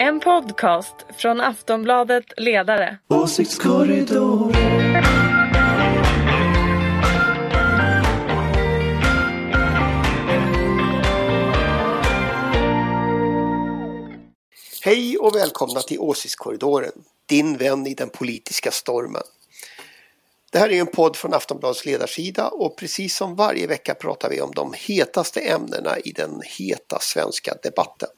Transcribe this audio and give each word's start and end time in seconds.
En 0.00 0.20
podcast 0.20 0.94
från 1.16 1.40
Aftonbladet 1.40 2.24
Ledare. 2.36 2.98
Åsiktskorridoren. 3.08 5.02
Hej 14.82 15.18
och 15.18 15.34
välkomna 15.34 15.80
till 15.80 15.98
Åsiktskorridoren, 15.98 16.92
din 17.26 17.56
vän 17.56 17.86
i 17.86 17.94
den 17.94 18.08
politiska 18.08 18.70
stormen. 18.70 19.22
Det 20.50 20.58
här 20.58 20.72
är 20.72 20.80
en 20.80 20.86
podd 20.86 21.16
från 21.16 21.34
Aftonbladets 21.34 21.86
ledarsida 21.86 22.48
och 22.48 22.76
precis 22.76 23.16
som 23.16 23.36
varje 23.36 23.66
vecka 23.66 23.94
pratar 23.94 24.30
vi 24.30 24.40
om 24.40 24.50
de 24.54 24.74
hetaste 24.76 25.40
ämnena 25.40 25.98
i 25.98 26.12
den 26.12 26.42
heta 26.58 26.98
svenska 27.00 27.54
debatten. 27.62 28.08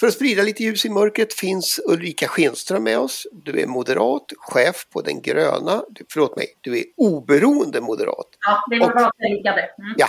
För 0.00 0.06
att 0.06 0.14
sprida 0.14 0.42
lite 0.42 0.62
ljus 0.62 0.84
i 0.84 0.90
mörkret 0.90 1.34
finns 1.34 1.80
Ulrika 1.84 2.28
Schenström 2.28 2.84
med 2.84 2.98
oss. 2.98 3.26
Du 3.32 3.60
är 3.60 3.66
moderat, 3.66 4.24
chef 4.36 4.86
på 4.90 5.00
Den 5.00 5.22
gröna, 5.22 5.84
förlåt 6.12 6.36
mig, 6.36 6.46
du 6.60 6.78
är 6.78 6.84
oberoende 6.96 7.80
moderat. 7.80 8.26
Ja, 8.40 8.64
det 8.70 8.78
var 8.78 8.88
bra 8.88 9.10
tänkade. 9.18 9.60
Mm. 9.60 9.94
Ja, 9.96 10.08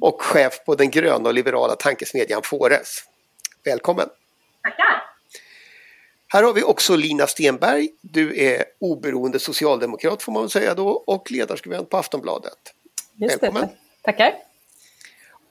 och 0.00 0.22
chef 0.22 0.64
på 0.64 0.74
Den 0.74 0.90
gröna 0.90 1.28
och 1.28 1.34
liberala 1.34 1.74
tankesmedjan 1.74 2.42
Fores. 2.44 3.04
Välkommen! 3.64 4.08
Tackar! 4.62 5.02
Här 6.28 6.42
har 6.42 6.52
vi 6.52 6.62
också 6.62 6.96
Lina 6.96 7.26
Stenberg. 7.26 7.88
Du 8.00 8.44
är 8.44 8.64
oberoende 8.78 9.38
socialdemokrat 9.38 10.22
får 10.22 10.32
man 10.32 10.48
säga 10.50 10.74
då 10.74 10.88
och 10.88 11.30
ledarskribent 11.30 11.90
på 11.90 11.96
Aftonbladet. 11.96 12.58
Just 13.14 13.42
Välkommen! 13.42 13.68
Det. 13.68 13.76
Tackar! 14.02 14.34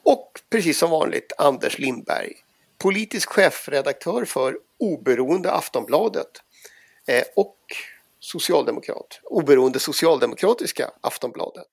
Och 0.03 0.39
precis 0.49 0.77
som 0.77 0.89
vanligt 0.89 1.33
Anders 1.37 1.79
Lindberg, 1.79 2.33
politisk 2.81 3.29
chefredaktör 3.29 4.25
för 4.25 4.57
oberoende 4.79 5.51
Aftonbladet 5.51 6.27
eh, 7.07 7.23
och 7.35 7.57
socialdemokrat, 8.19 9.19
oberoende 9.23 9.79
socialdemokratiska 9.79 10.91
Aftonbladet. 11.01 11.67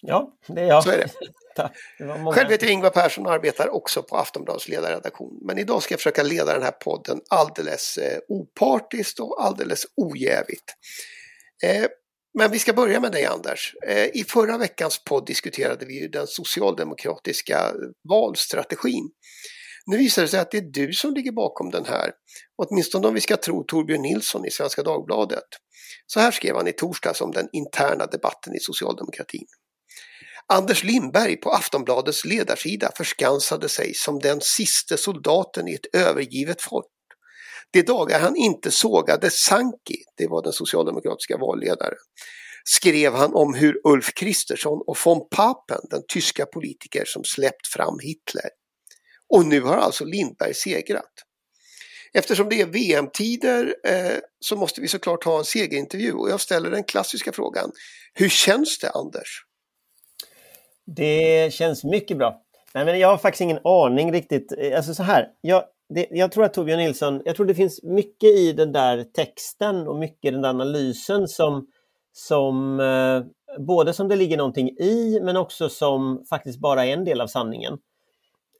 Ja, 0.00 0.32
det 0.46 0.60
är 0.60 0.66
jag. 0.66 0.84
Så 0.84 0.90
är 0.90 0.98
det. 0.98 1.08
Tack. 1.56 1.72
det. 1.98 2.32
Själv 2.32 2.50
heter 2.50 2.66
jag 2.66 2.72
Ingvar 2.72 2.90
Persson 2.90 3.26
och 3.26 3.32
arbetar 3.32 3.68
också 3.68 4.02
på 4.02 4.16
Aftonbladets 4.16 4.68
ledarredaktion. 4.68 5.38
Men 5.42 5.58
idag 5.58 5.82
ska 5.82 5.92
jag 5.92 6.00
försöka 6.00 6.22
leda 6.22 6.52
den 6.52 6.62
här 6.62 6.70
podden 6.70 7.20
alldeles 7.30 7.98
eh, 7.98 8.18
opartiskt 8.28 9.20
och 9.20 9.44
alldeles 9.44 9.86
ojävigt. 9.96 10.74
Eh, 11.62 11.86
men 12.38 12.50
vi 12.50 12.58
ska 12.58 12.72
börja 12.72 13.00
med 13.00 13.12
dig 13.12 13.24
Anders. 13.24 13.74
Eh, 13.86 14.04
I 14.04 14.24
förra 14.28 14.58
veckans 14.58 15.04
podd 15.04 15.26
diskuterade 15.26 15.86
vi 15.86 16.08
den 16.08 16.26
socialdemokratiska 16.26 17.72
valstrategin. 18.08 19.10
Nu 19.90 19.96
visar 19.96 20.22
det 20.22 20.28
sig 20.28 20.40
att 20.40 20.50
det 20.50 20.58
är 20.58 20.70
du 20.72 20.92
som 20.92 21.14
ligger 21.14 21.32
bakom 21.32 21.70
den 21.70 21.84
här, 21.84 22.12
åtminstone 22.56 23.08
om 23.08 23.14
vi 23.14 23.20
ska 23.20 23.36
tro 23.36 23.64
Torbjörn 23.64 24.02
Nilsson 24.02 24.46
i 24.46 24.50
Svenska 24.50 24.82
Dagbladet. 24.82 25.44
Så 26.06 26.20
här 26.20 26.30
skrev 26.30 26.56
han 26.56 26.68
i 26.68 26.72
torsdags 26.72 27.20
om 27.20 27.30
den 27.30 27.48
interna 27.52 28.06
debatten 28.06 28.54
i 28.54 28.60
socialdemokratin. 28.60 29.46
Anders 30.46 30.84
Lindberg 30.84 31.36
på 31.36 31.50
Aftonbladets 31.50 32.24
ledarsida 32.24 32.92
förskansade 32.96 33.68
sig 33.68 33.94
som 33.94 34.18
den 34.18 34.40
siste 34.40 34.96
soldaten 34.96 35.68
i 35.68 35.74
ett 35.74 35.94
övergivet 35.94 36.62
folk. 36.62 36.86
De 37.70 37.82
dagar 37.82 38.20
han 38.20 38.36
inte 38.36 38.70
sågade 38.70 39.30
Sanki, 39.30 40.02
det 40.16 40.26
var 40.26 40.42
den 40.42 40.52
socialdemokratiska 40.52 41.36
valledaren, 41.36 41.98
skrev 42.64 43.14
han 43.14 43.34
om 43.34 43.54
hur 43.54 43.80
Ulf 43.84 44.14
Kristersson 44.14 44.82
och 44.86 44.96
von 45.04 45.28
Papen, 45.30 45.80
den 45.90 46.02
tyska 46.08 46.46
politiker 46.46 47.04
som 47.06 47.24
släppt 47.24 47.66
fram 47.66 47.98
Hitler. 48.02 48.50
Och 49.28 49.46
nu 49.46 49.60
har 49.60 49.76
alltså 49.76 50.04
Lindberg 50.04 50.54
segrat. 50.54 51.24
Eftersom 52.12 52.48
det 52.48 52.60
är 52.60 52.66
VM-tider 52.66 53.74
eh, 53.84 54.16
så 54.40 54.56
måste 54.56 54.80
vi 54.80 54.88
såklart 54.88 55.24
ha 55.24 55.38
en 55.38 55.44
segerintervju 55.44 56.12
och 56.12 56.30
jag 56.30 56.40
ställer 56.40 56.70
den 56.70 56.84
klassiska 56.84 57.32
frågan. 57.32 57.70
Hur 58.14 58.28
känns 58.28 58.78
det 58.78 58.90
Anders? 58.90 59.44
Det 60.96 61.52
känns 61.54 61.84
mycket 61.84 62.18
bra. 62.18 62.42
Nej, 62.74 62.84
men 62.84 62.98
jag 62.98 63.08
har 63.08 63.18
faktiskt 63.18 63.40
ingen 63.40 63.60
aning 63.64 64.12
riktigt. 64.12 64.52
Eh, 64.58 64.76
alltså 64.76 64.94
så 64.94 65.02
här, 65.02 65.28
jag, 65.40 65.64
det, 65.94 66.06
jag 66.10 66.32
tror 66.32 66.44
att 66.44 66.54
Torbjörn 66.54 66.78
Nilsson, 66.78 67.22
jag 67.24 67.36
tror 67.36 67.46
det 67.46 67.54
finns 67.54 67.82
mycket 67.82 68.30
i 68.30 68.52
den 68.52 68.72
där 68.72 69.04
texten 69.04 69.88
och 69.88 69.96
mycket 69.96 70.28
i 70.28 70.30
den 70.30 70.42
där 70.42 70.48
analysen 70.48 71.28
som, 71.28 71.66
som 72.12 72.80
eh, 72.80 73.22
både 73.66 73.92
som 73.92 74.08
det 74.08 74.16
ligger 74.16 74.36
någonting 74.36 74.68
i 74.68 75.20
men 75.22 75.36
också 75.36 75.68
som 75.68 76.24
faktiskt 76.30 76.58
bara 76.58 76.86
är 76.86 76.92
en 76.92 77.04
del 77.04 77.20
av 77.20 77.26
sanningen. 77.26 77.78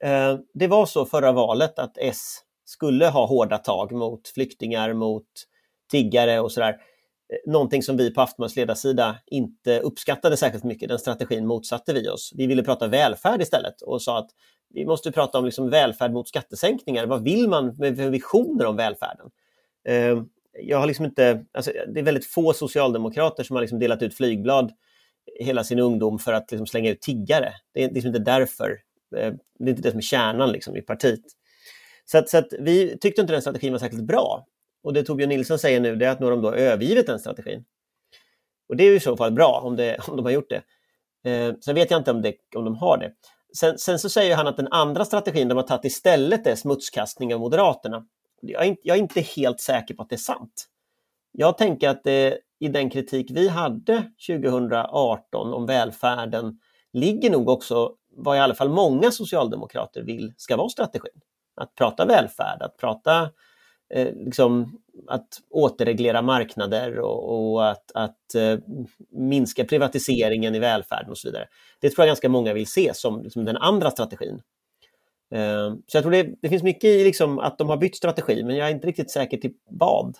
Eh, 0.03 0.37
det 0.53 0.67
var 0.67 0.85
så 0.85 1.05
förra 1.05 1.31
valet 1.31 1.79
att 1.79 1.97
S 1.97 2.37
skulle 2.65 3.07
ha 3.07 3.25
hårda 3.25 3.57
tag 3.57 3.91
mot 3.91 4.27
flyktingar, 4.27 4.93
mot 4.93 5.27
tiggare 5.91 6.39
och 6.39 6.51
sådär 6.51 6.69
eh, 6.69 7.51
någonting 7.51 7.83
som 7.83 7.97
vi 7.97 8.13
på 8.13 8.21
Aftonbladets 8.21 8.55
ledarsida 8.55 9.17
inte 9.25 9.79
uppskattade 9.79 10.37
särskilt 10.37 10.63
mycket. 10.63 10.89
Den 10.89 10.99
strategin 10.99 11.45
motsatte 11.47 11.93
vi 11.93 12.09
oss. 12.09 12.31
Vi 12.35 12.47
ville 12.47 12.63
prata 12.63 12.87
välfärd 12.87 13.41
istället 13.41 13.81
och 13.81 14.01
sa 14.01 14.17
att 14.17 14.29
vi 14.73 14.85
måste 14.85 15.11
prata 15.11 15.37
om 15.37 15.45
liksom 15.45 15.69
välfärd 15.69 16.11
mot 16.11 16.27
skattesänkningar. 16.27 17.05
Vad 17.05 17.23
vill 17.23 17.49
man 17.49 17.75
med 17.77 18.11
visioner 18.11 18.65
om 18.65 18.75
välfärden? 18.75 19.29
Eh, 19.87 20.23
jag 20.61 20.77
har 20.77 20.87
liksom 20.87 21.05
inte, 21.05 21.45
alltså, 21.51 21.71
det 21.93 21.99
är 21.99 22.03
väldigt 22.03 22.25
få 22.25 22.53
socialdemokrater 22.53 23.43
som 23.43 23.55
har 23.55 23.61
liksom 23.61 23.79
delat 23.79 24.01
ut 24.01 24.17
flygblad 24.17 24.71
hela 25.39 25.63
sin 25.63 25.79
ungdom 25.79 26.19
för 26.19 26.33
att 26.33 26.51
liksom 26.51 26.67
slänga 26.67 26.91
ut 26.91 27.01
tiggare. 27.01 27.53
Det 27.73 27.83
är 27.83 27.93
liksom 27.93 28.07
inte 28.07 28.31
därför. 28.31 28.77
Eh, 29.17 29.33
det 29.59 29.65
är 29.65 29.69
inte 29.69 29.81
det 29.81 29.91
som 29.91 29.97
är 29.97 30.01
kärnan 30.01 30.51
liksom 30.51 30.75
i 30.75 30.81
partiet. 30.81 31.21
Så, 32.05 32.17
att, 32.17 32.29
så 32.29 32.37
att 32.37 32.53
vi 32.59 32.97
tyckte 32.97 33.21
inte 33.21 33.33
den 33.33 33.41
strategin 33.41 33.71
var 33.71 33.79
särskilt 33.79 34.03
bra. 34.03 34.45
Och 34.83 34.93
det 34.93 35.03
Torbjörn 35.03 35.29
Nilsson 35.29 35.59
säger 35.59 35.79
nu 35.79 35.95
det 35.95 36.05
är 36.05 36.09
att 36.09 36.19
nu 36.19 36.25
har 36.25 36.31
de 36.31 36.41
då 36.41 36.53
övergivit 36.53 37.07
den 37.07 37.19
strategin. 37.19 37.65
Och 38.69 38.75
det 38.75 38.83
är 38.83 38.89
ju 38.89 38.95
i 38.95 38.99
så 38.99 39.17
fall 39.17 39.31
bra 39.31 39.61
om, 39.63 39.75
det, 39.75 39.97
om 40.07 40.15
de 40.15 40.25
har 40.25 40.31
gjort 40.31 40.49
det. 40.49 40.63
Eh, 41.31 41.53
sen 41.61 41.75
vet 41.75 41.91
jag 41.91 41.99
inte 41.99 42.11
om, 42.11 42.21
det, 42.21 42.35
om 42.55 42.65
de 42.65 42.75
har 42.75 42.97
det. 42.97 43.13
Sen, 43.57 43.77
sen, 43.77 43.99
så 43.99 44.09
säger 44.09 44.35
han 44.35 44.47
att 44.47 44.57
den 44.57 44.67
andra 44.67 45.05
strategin 45.05 45.47
de 45.47 45.57
har 45.57 45.63
tagit 45.63 45.85
istället 45.85 46.47
är 46.47 46.55
smutskastning 46.55 47.33
av 47.33 47.39
Moderaterna. 47.39 48.05
Jag 48.41 48.63
är, 48.63 48.67
inte, 48.67 48.81
jag 48.83 48.97
är 48.97 49.01
inte 49.01 49.21
helt 49.21 49.59
säker 49.59 49.95
på 49.95 50.03
att 50.03 50.09
det 50.09 50.15
är 50.15 50.17
sant. 50.17 50.65
Jag 51.31 51.57
tänker 51.57 51.89
att 51.89 52.03
det, 52.03 52.39
i 52.59 52.67
den 52.67 52.89
kritik 52.89 53.31
vi 53.31 53.47
hade 53.47 54.03
2018 54.27 55.53
om 55.53 55.65
välfärden 55.65 56.59
ligger 56.93 57.29
nog 57.29 57.49
också 57.49 57.95
vad 58.23 58.37
i 58.37 58.39
alla 58.39 58.55
fall 58.55 58.69
många 58.69 59.11
socialdemokrater 59.11 60.01
vill 60.01 60.33
ska 60.37 60.57
vara 60.57 60.69
strategin. 60.69 61.21
Att 61.55 61.75
prata 61.75 62.05
välfärd, 62.05 62.61
att 62.61 62.77
prata 62.77 63.29
eh, 63.89 64.13
liksom, 64.15 64.81
att 65.07 65.27
återreglera 65.49 66.21
marknader 66.21 66.99
och, 66.99 67.51
och 67.53 67.69
att, 67.69 67.91
att 67.93 68.35
eh, 68.35 68.59
minska 69.09 69.65
privatiseringen 69.65 70.55
i 70.55 70.59
välfärden 70.59 71.11
och 71.11 71.17
så 71.17 71.27
vidare. 71.27 71.47
Det 71.79 71.89
tror 71.89 72.03
jag 72.03 72.09
ganska 72.09 72.29
många 72.29 72.53
vill 72.53 72.67
se 72.67 72.93
som 72.93 73.23
liksom, 73.23 73.45
den 73.45 73.57
andra 73.57 73.91
strategin. 73.91 74.41
Eh, 75.31 75.73
så 75.87 75.97
jag 75.97 76.03
tror 76.03 76.11
det, 76.11 76.35
det 76.41 76.49
finns 76.49 76.63
mycket 76.63 76.83
i 76.83 77.03
liksom, 77.03 77.39
att 77.39 77.57
de 77.57 77.69
har 77.69 77.77
bytt 77.77 77.95
strategi, 77.95 78.43
men 78.43 78.55
jag 78.55 78.67
är 78.67 78.73
inte 78.73 78.87
riktigt 78.87 79.11
säker 79.11 79.37
till 79.37 79.53
vad. 79.69 80.17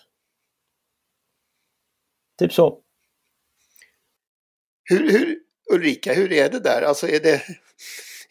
Typ 2.39 2.53
så. 2.53 2.81
Hur, 4.83 5.11
hur, 5.11 5.39
Ulrika, 5.73 6.13
hur 6.13 6.31
är 6.31 6.49
det 6.49 6.59
där? 6.59 6.81
Alltså 6.81 7.07
är 7.07 7.19
det, 7.19 7.41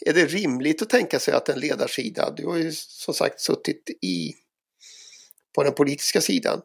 är 0.06 0.12
det 0.15 0.25
rimligt 0.25 0.82
att 0.82 0.91
tänka 0.91 1.19
sig 1.19 1.34
att 1.34 1.49
en 1.49 1.60
ledarsida, 1.60 2.31
du 2.31 2.47
har 2.47 2.56
ju 2.56 2.72
som 2.72 3.15
sagt 3.15 3.41
suttit 3.41 3.91
i 4.03 4.34
på 5.54 5.62
den 5.62 5.75
politiska 5.75 6.21
sidan. 6.21 6.60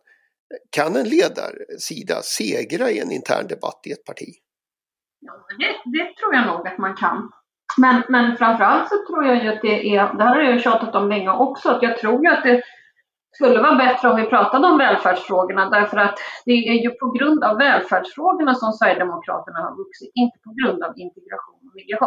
Kan 0.69 0.95
en 0.95 1.09
ledarsida 1.09 2.21
segra 2.21 2.89
i 2.89 2.99
en 2.99 3.11
intern 3.11 3.47
debatt 3.47 3.81
i 3.85 3.91
ett 3.91 4.05
parti? 4.05 4.27
Ja, 5.19 5.33
det, 5.59 5.97
det 5.97 6.15
tror 6.15 6.33
jag 6.33 6.47
nog 6.47 6.67
att 6.67 6.77
man 6.77 6.95
kan. 6.95 7.31
Men, 7.77 8.03
men 8.09 8.37
framförallt 8.37 8.89
så 8.89 9.05
tror 9.07 9.25
jag 9.25 9.43
ju 9.43 9.49
att 9.49 9.61
det 9.61 9.95
är, 9.95 10.13
det 10.13 10.23
här 10.23 10.35
har 10.35 10.41
jag 10.41 10.61
tjatat 10.61 10.95
om 10.95 11.09
länge 11.09 11.29
också, 11.29 11.69
att 11.69 11.83
jag 11.83 11.97
tror 11.97 12.25
ju 12.25 12.31
att 12.31 12.43
det 12.43 12.63
skulle 13.33 13.61
vara 13.61 13.75
bättre 13.75 14.09
om 14.09 14.15
vi 14.15 14.25
pratade 14.25 14.67
om 14.67 14.77
välfärdsfrågorna 14.77 15.69
därför 15.69 15.97
att 15.97 16.15
det 16.45 16.51
är 16.51 16.79
ju 16.83 16.89
på 16.89 17.11
grund 17.11 17.43
av 17.43 17.57
välfärdsfrågorna 17.57 18.53
som 18.55 18.71
Sverigedemokraterna 18.71 19.59
har 19.59 19.77
vuxit, 19.77 20.11
inte 20.15 20.37
på 20.45 20.51
grund 20.59 20.83
av 20.83 20.91
integration 20.97 21.59
och 21.67 21.75
miljö. 21.75 21.97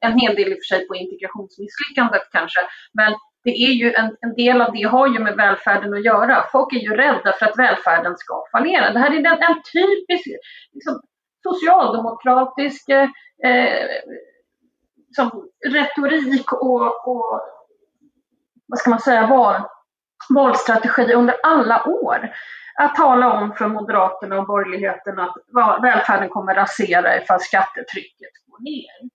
En 0.00 0.18
hel 0.18 0.34
del 0.34 0.48
i 0.52 0.54
och 0.54 0.62
för 0.62 0.74
sig 0.74 0.88
på 0.88 0.94
integrationsmisslyckandet 0.94 2.22
kanske, 2.32 2.60
men 2.92 3.12
det 3.44 3.50
är 3.50 3.72
ju 3.82 3.92
en, 3.92 4.16
en, 4.20 4.34
del 4.34 4.60
av 4.62 4.72
det 4.72 4.82
har 4.82 5.06
ju 5.06 5.18
med 5.18 5.36
välfärden 5.36 5.94
att 5.94 6.04
göra. 6.04 6.44
Folk 6.52 6.72
är 6.72 6.78
ju 6.78 6.96
rädda 6.96 7.32
för 7.38 7.46
att 7.46 7.58
välfärden 7.58 8.16
ska 8.16 8.44
fallera. 8.52 8.92
Det 8.92 8.98
här 8.98 9.10
är 9.10 9.18
en, 9.18 9.26
en 9.26 9.62
typisk 9.72 10.26
liksom, 10.72 11.00
socialdemokratisk 11.42 12.88
eh, 12.88 13.08
liksom, 15.08 15.48
retorik 15.66 16.52
och, 16.52 17.08
och, 17.08 17.40
vad 18.66 18.78
ska 18.78 18.90
man 18.90 19.00
säga, 19.00 19.26
var, 19.26 19.68
valstrategi 20.34 21.14
under 21.14 21.34
alla 21.42 21.86
år. 21.86 22.30
Att 22.74 22.94
tala 22.94 23.32
om 23.32 23.54
för 23.54 23.68
Moderaterna 23.68 24.38
och 24.38 24.46
borgerligheten 24.46 25.18
att 25.18 25.34
välfärden 25.82 26.28
kommer 26.28 26.54
rasera 26.54 27.22
ifall 27.22 27.40
skattetrycket 27.40 28.30
går 28.46 28.62
ner. 28.64 29.10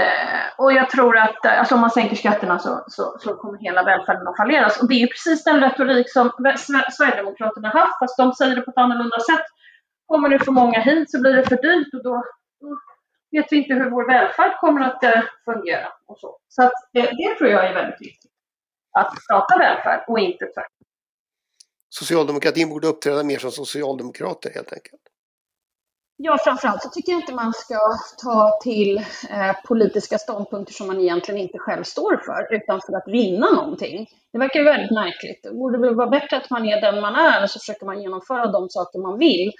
Eh, 0.00 0.46
och 0.58 0.72
jag 0.72 0.90
tror 0.90 1.16
att 1.16 1.44
eh, 1.44 1.58
alltså 1.58 1.74
om 1.74 1.80
man 1.80 1.90
sänker 1.90 2.16
skatterna 2.16 2.58
så, 2.58 2.84
så, 2.88 3.16
så, 3.20 3.34
kommer 3.34 3.58
hela 3.58 3.82
välfärden 3.82 4.28
att 4.28 4.36
falleras. 4.36 4.82
Och 4.82 4.88
det 4.88 5.02
är 5.02 5.06
precis 5.06 5.44
den 5.44 5.60
retorik 5.60 6.12
som 6.12 6.30
Sverigedemokraterna 6.90 7.68
haft, 7.68 7.98
fast 7.98 8.16
de 8.16 8.32
säger 8.32 8.56
det 8.56 8.62
på 8.62 8.70
ett 8.70 8.78
annorlunda 8.78 9.20
sätt. 9.20 9.46
Kommer 10.06 10.28
det 10.28 10.38
för 10.38 10.52
många 10.52 10.80
hit 10.80 11.10
så 11.10 11.20
blir 11.20 11.32
det 11.32 11.48
för 11.48 11.56
dyrt 11.56 11.94
och 11.94 12.02
då, 12.02 12.24
då 12.60 12.78
vet 13.30 13.52
vi 13.52 13.56
inte 13.56 13.74
hur 13.74 13.90
vår 13.90 14.06
välfärd 14.06 14.56
kommer 14.60 14.80
att 14.80 15.04
eh, 15.04 15.22
fungera. 15.44 15.88
Och 16.06 16.18
så 16.18 16.38
så 16.48 16.62
att, 16.62 16.96
eh, 16.96 17.10
det 17.10 17.34
tror 17.38 17.50
jag 17.50 17.66
är 17.66 17.74
väldigt 17.74 18.00
viktigt. 18.00 18.23
Att 18.94 19.12
prata 19.30 19.58
välfärd 19.58 20.04
och 20.08 20.18
inte 20.18 20.44
tvärtom. 20.46 20.86
Socialdemokratin 21.88 22.68
borde 22.68 22.88
uppträda 22.88 23.24
mer 23.24 23.38
som 23.38 23.50
socialdemokrater 23.50 24.50
helt 24.54 24.72
enkelt. 24.72 25.02
Ja, 26.16 26.38
framförallt 26.44 26.82
så 26.82 26.88
tycker 26.88 27.12
jag 27.12 27.20
inte 27.20 27.34
man 27.34 27.52
ska 27.52 27.78
ta 28.22 28.58
till 28.62 28.96
eh, 29.30 29.56
politiska 29.68 30.18
ståndpunkter 30.18 30.74
som 30.74 30.86
man 30.86 31.00
egentligen 31.00 31.40
inte 31.40 31.58
själv 31.58 31.82
står 31.82 32.16
för, 32.16 32.54
utan 32.54 32.80
för 32.80 32.92
att 32.96 33.08
vinna 33.08 33.50
någonting. 33.50 34.06
Det 34.32 34.38
verkar 34.38 34.60
ju 34.60 34.64
väldigt 34.64 34.90
märkligt. 34.90 35.42
Det 35.42 35.50
borde 35.50 35.78
väl 35.78 35.94
vara 35.94 36.08
bättre 36.08 36.36
att 36.36 36.50
man 36.50 36.66
är 36.66 36.80
den 36.80 37.00
man 37.00 37.14
är 37.14 37.42
och 37.42 37.50
så 37.50 37.58
försöker 37.58 37.86
man 37.86 38.02
genomföra 38.02 38.46
de 38.46 38.68
saker 38.68 38.98
man 38.98 39.18
vill, 39.18 39.52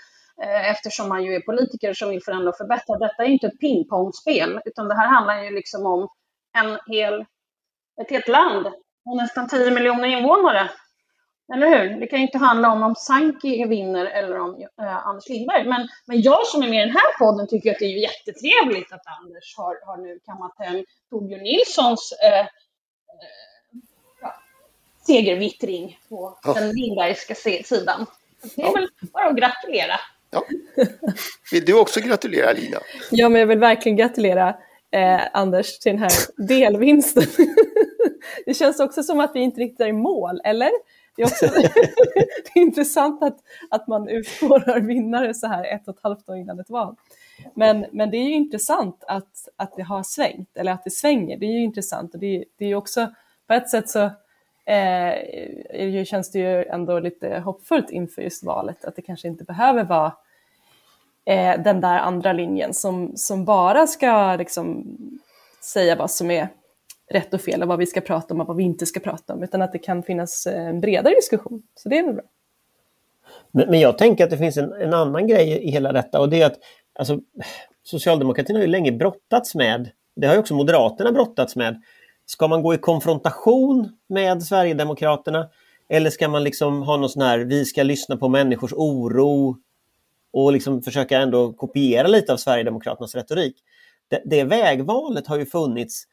eh, 0.42 0.70
eftersom 0.70 1.08
man 1.08 1.24
ju 1.24 1.34
är 1.34 1.40
politiker 1.40 1.92
som 1.94 2.08
vill 2.10 2.22
förändra 2.22 2.48
och 2.48 2.56
förbättra. 2.56 2.98
Detta 2.98 3.24
är 3.24 3.28
inte 3.28 3.46
ett 3.46 3.60
pingpongspel, 3.60 4.60
utan 4.64 4.88
det 4.88 4.94
här 4.94 5.08
handlar 5.08 5.42
ju 5.42 5.50
liksom 5.50 5.86
om 5.86 6.08
en 6.58 6.78
hel, 6.86 7.20
ett 8.02 8.10
helt 8.10 8.28
land 8.28 8.66
och 9.04 9.16
nästan 9.16 9.48
10 9.48 9.70
miljoner 9.70 10.08
invånare 10.08 10.70
eller 11.54 11.66
hur? 11.66 12.00
Det 12.00 12.06
kan 12.06 12.18
ju 12.18 12.26
inte 12.26 12.38
handla 12.38 12.72
om 12.72 12.82
om 12.82 12.94
Sanki 12.94 13.64
vinner 13.64 14.06
eller 14.06 14.40
om 14.40 14.66
eh, 14.80 15.06
Anders 15.06 15.28
Lindberg. 15.28 15.68
Men, 15.68 15.88
men 16.06 16.22
jag 16.22 16.46
som 16.46 16.62
är 16.62 16.68
med 16.68 16.82
i 16.82 16.86
den 16.86 16.96
här 16.96 17.18
podden 17.18 17.48
tycker 17.48 17.70
att 17.70 17.78
det 17.78 17.84
är 17.84 17.98
jättetrevligt 17.98 18.92
att 18.92 19.02
Anders 19.20 19.56
har, 19.56 19.86
har 19.86 19.96
nu 19.96 20.20
kammat 20.26 20.52
hem 20.58 20.84
Torbjörn 21.10 21.42
Nilssons 21.42 22.12
eh, 22.22 22.40
eh, 22.40 22.46
ja, 24.20 24.34
segervittring 25.06 25.98
på 26.08 26.38
ja. 26.42 26.52
den 26.52 26.72
Lindbergska 26.72 27.34
sidan. 27.64 28.06
det 28.56 28.62
är 28.62 28.66
ja. 28.66 28.72
väl 28.72 28.88
bara 29.12 29.26
att 29.26 29.36
gratulera. 29.36 30.00
Ja. 30.30 30.44
Vill 31.52 31.64
du 31.64 31.80
också 31.80 32.00
gratulera 32.00 32.52
Lina? 32.52 32.78
Ja, 33.10 33.28
men 33.28 33.40
jag 33.40 33.46
vill 33.46 33.58
verkligen 33.58 33.96
gratulera 33.96 34.56
eh, 34.94 35.20
Anders 35.32 35.78
till 35.78 35.92
den 35.92 36.02
här 36.02 36.46
delvinsten. 36.48 37.22
det 38.46 38.54
känns 38.54 38.80
också 38.80 39.02
som 39.02 39.20
att 39.20 39.30
vi 39.34 39.40
inte 39.40 39.60
riktigt 39.60 39.80
är 39.80 39.88
i 39.88 39.92
mål, 39.92 40.40
eller? 40.44 40.70
Det 41.16 41.22
är 41.22 41.26
också 41.26 41.46
det 42.54 42.60
är 42.60 42.62
intressant 42.62 43.22
att, 43.22 43.38
att 43.70 43.88
man 43.88 44.08
utspårar 44.08 44.80
vinnare 44.80 45.34
så 45.34 45.46
här 45.46 45.64
ett 45.64 45.88
och 45.88 45.94
ett 45.94 46.02
halvt 46.02 46.28
år 46.28 46.36
innan 46.36 46.60
ett 46.60 46.70
val. 46.70 46.96
Men, 47.54 47.86
men 47.92 48.10
det 48.10 48.16
är 48.16 48.24
ju 48.24 48.34
intressant 48.34 49.04
att, 49.06 49.48
att 49.56 49.76
det 49.76 49.82
har 49.82 50.02
svängt, 50.02 50.56
eller 50.56 50.72
att 50.72 50.84
det 50.84 50.90
svänger. 50.90 51.36
Det 51.38 51.46
är 51.46 51.52
ju 51.52 51.62
intressant 51.62 52.14
och 52.14 52.20
det, 52.20 52.44
det 52.58 52.64
är 52.64 52.68
ju 52.68 52.74
också 52.74 53.08
på 53.46 53.54
ett 53.54 53.70
sätt 53.70 53.88
så 53.88 54.10
eh, 54.72 56.04
känns 56.04 56.32
det 56.32 56.38
ju 56.38 56.64
ändå 56.64 56.98
lite 56.98 57.38
hoppfullt 57.38 57.90
inför 57.90 58.22
just 58.22 58.44
valet, 58.44 58.84
att 58.84 58.96
det 58.96 59.02
kanske 59.02 59.28
inte 59.28 59.44
behöver 59.44 59.84
vara 59.84 60.12
eh, 61.26 61.62
den 61.62 61.80
där 61.80 61.98
andra 61.98 62.32
linjen 62.32 62.74
som, 62.74 63.12
som 63.16 63.44
bara 63.44 63.86
ska 63.86 64.36
liksom 64.36 64.84
säga 65.60 65.96
vad 65.96 66.10
som 66.10 66.30
är 66.30 66.48
rätt 67.10 67.34
och 67.34 67.40
fel 67.40 67.62
och 67.62 67.68
vad 67.68 67.78
vi 67.78 67.86
ska 67.86 68.00
prata 68.00 68.34
om 68.34 68.40
och 68.40 68.46
vad 68.46 68.56
vi 68.56 68.62
inte 68.62 68.86
ska 68.86 69.00
prata 69.00 69.34
om, 69.34 69.42
utan 69.42 69.62
att 69.62 69.72
det 69.72 69.78
kan 69.78 70.02
finnas 70.02 70.46
eh, 70.46 70.66
en 70.66 70.80
bredare 70.80 71.14
diskussion. 71.14 71.62
Så 71.74 71.88
det 71.88 71.98
är 71.98 72.02
väl 72.02 72.14
bra. 72.14 72.24
Men, 73.50 73.70
men 73.70 73.80
jag 73.80 73.98
tänker 73.98 74.24
att 74.24 74.30
det 74.30 74.38
finns 74.38 74.56
en, 74.56 74.72
en, 74.72 74.94
annan 74.94 75.26
grej 75.26 75.48
i 75.48 75.70
hela 75.70 75.92
detta 75.92 76.20
och 76.20 76.28
det 76.28 76.42
är 76.42 76.46
att 76.46 76.58
alltså, 76.98 77.20
socialdemokratin 77.82 78.56
har 78.56 78.62
ju 78.62 78.68
länge 78.68 78.92
brottats 78.92 79.54
med, 79.54 79.90
det 80.16 80.26
har 80.26 80.34
ju 80.34 80.40
också 80.40 80.54
Moderaterna 80.54 81.12
brottats 81.12 81.56
med, 81.56 81.82
ska 82.26 82.48
man 82.48 82.62
gå 82.62 82.74
i 82.74 82.78
konfrontation 82.78 83.88
med 84.08 84.42
Sverigedemokraterna 84.42 85.48
eller 85.88 86.10
ska 86.10 86.28
man 86.28 86.44
liksom 86.44 86.82
ha 86.82 86.96
någon 86.96 87.08
sån 87.08 87.22
här, 87.22 87.38
vi 87.38 87.64
ska 87.64 87.82
lyssna 87.82 88.16
på 88.16 88.28
människors 88.28 88.72
oro 88.72 89.56
och 90.34 90.52
liksom 90.52 90.82
försöka 90.82 91.18
ändå 91.18 91.52
kopiera 91.52 92.08
lite 92.08 92.32
av 92.32 92.36
Sverigedemokraternas 92.36 93.14
retorik. 93.14 93.56
Det, 94.08 94.22
det 94.24 94.44
vägvalet 94.44 95.26
har 95.26 95.38
ju 95.38 95.46
funnits 95.46 96.04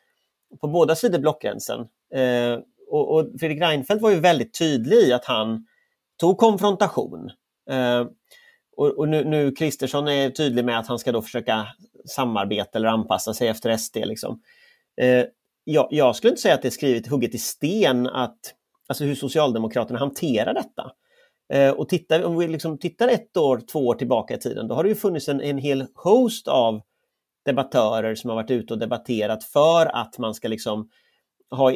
på 0.61 0.67
båda 0.67 0.95
sidor 0.95 1.19
blockgränsen. 1.19 1.79
Eh, 2.13 2.59
och, 2.89 3.15
och, 3.15 3.27
Fredrik 3.39 3.61
Reinfeldt 3.61 4.03
var 4.03 4.09
ju 4.09 4.19
väldigt 4.19 4.59
tydlig 4.59 4.97
i 4.97 5.13
att 5.13 5.25
han 5.25 5.65
tog 6.19 6.37
konfrontation. 6.37 7.31
Eh, 7.69 8.05
och, 8.77 8.97
och 8.97 9.09
nu, 9.09 9.23
nu 9.23 9.51
Kristersson 9.51 10.07
är 10.07 10.29
tydlig 10.29 10.65
med 10.65 10.79
att 10.79 10.87
han 10.87 10.99
ska 10.99 11.11
då 11.11 11.21
försöka 11.21 11.67
samarbeta 12.05 12.79
eller 12.79 12.89
anpassa 12.89 13.33
sig 13.33 13.47
efter 13.47 13.77
SD. 13.77 13.95
Liksom. 13.95 14.41
Eh, 15.01 15.25
jag, 15.63 15.87
jag, 15.91 16.15
skulle 16.15 16.31
inte 16.31 16.41
säga 16.41 16.53
att 16.53 16.61
det 16.61 16.67
är 16.67 16.69
skrivet 16.69 17.07
hugget 17.07 17.35
i 17.35 17.37
sten 17.37 18.07
att, 18.07 18.39
alltså 18.87 19.03
hur 19.03 19.15
Socialdemokraterna 19.15 19.99
hanterar 19.99 20.53
detta. 20.53 20.91
Eh, 21.51 21.71
och 21.71 21.89
tittar, 21.89 22.23
om 22.23 22.37
vi 22.37 22.47
liksom 22.47 22.77
tittar 22.77 23.07
ett 23.07 23.37
år, 23.37 23.61
två 23.71 23.87
år 23.87 23.95
tillbaka 23.95 24.33
i 24.33 24.37
tiden, 24.37 24.67
då 24.67 24.75
har 24.75 24.83
det 24.83 24.89
ju 24.89 24.95
funnits 24.95 25.29
en, 25.29 25.41
en 25.41 25.57
hel 25.57 25.85
host 25.95 26.47
av 26.47 26.81
debattörer 27.45 28.15
som 28.15 28.29
har 28.29 28.35
varit 28.35 28.51
ute 28.51 28.73
och 28.73 28.79
debatterat 28.79 29.43
för 29.43 29.85
att 29.85 30.17
man 30.17 30.33
ska 30.33 30.47
liksom 30.47 30.89
ha 31.51 31.71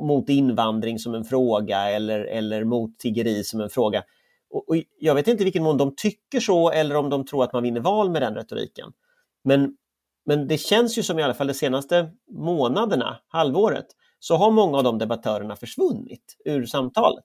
mot 0.00 0.28
invandring 0.28 0.98
som 0.98 1.14
en 1.14 1.24
fråga 1.24 1.90
eller, 1.90 2.20
eller 2.20 2.64
mot 2.64 2.98
tiggeri 2.98 3.44
som 3.44 3.60
en 3.60 3.70
fråga. 3.70 4.04
Och, 4.50 4.68
och 4.68 4.76
jag 4.98 5.14
vet 5.14 5.28
inte 5.28 5.42
i 5.42 5.44
vilken 5.44 5.62
mån 5.62 5.76
de 5.76 5.94
tycker 5.96 6.40
så 6.40 6.70
eller 6.70 6.96
om 6.96 7.10
de 7.10 7.26
tror 7.26 7.44
att 7.44 7.52
man 7.52 7.62
vinner 7.62 7.80
val 7.80 8.10
med 8.10 8.22
den 8.22 8.34
retoriken. 8.34 8.92
Men, 9.44 9.76
men 10.26 10.48
det 10.48 10.58
känns 10.58 10.98
ju 10.98 11.02
som 11.02 11.18
i 11.18 11.22
alla 11.22 11.34
fall 11.34 11.46
de 11.46 11.54
senaste 11.54 12.10
månaderna, 12.30 13.18
halvåret, 13.28 13.86
så 14.18 14.36
har 14.36 14.50
många 14.50 14.78
av 14.78 14.84
de 14.84 14.98
debattörerna 14.98 15.56
försvunnit 15.56 16.36
ur 16.44 16.66
samtalet. 16.66 17.24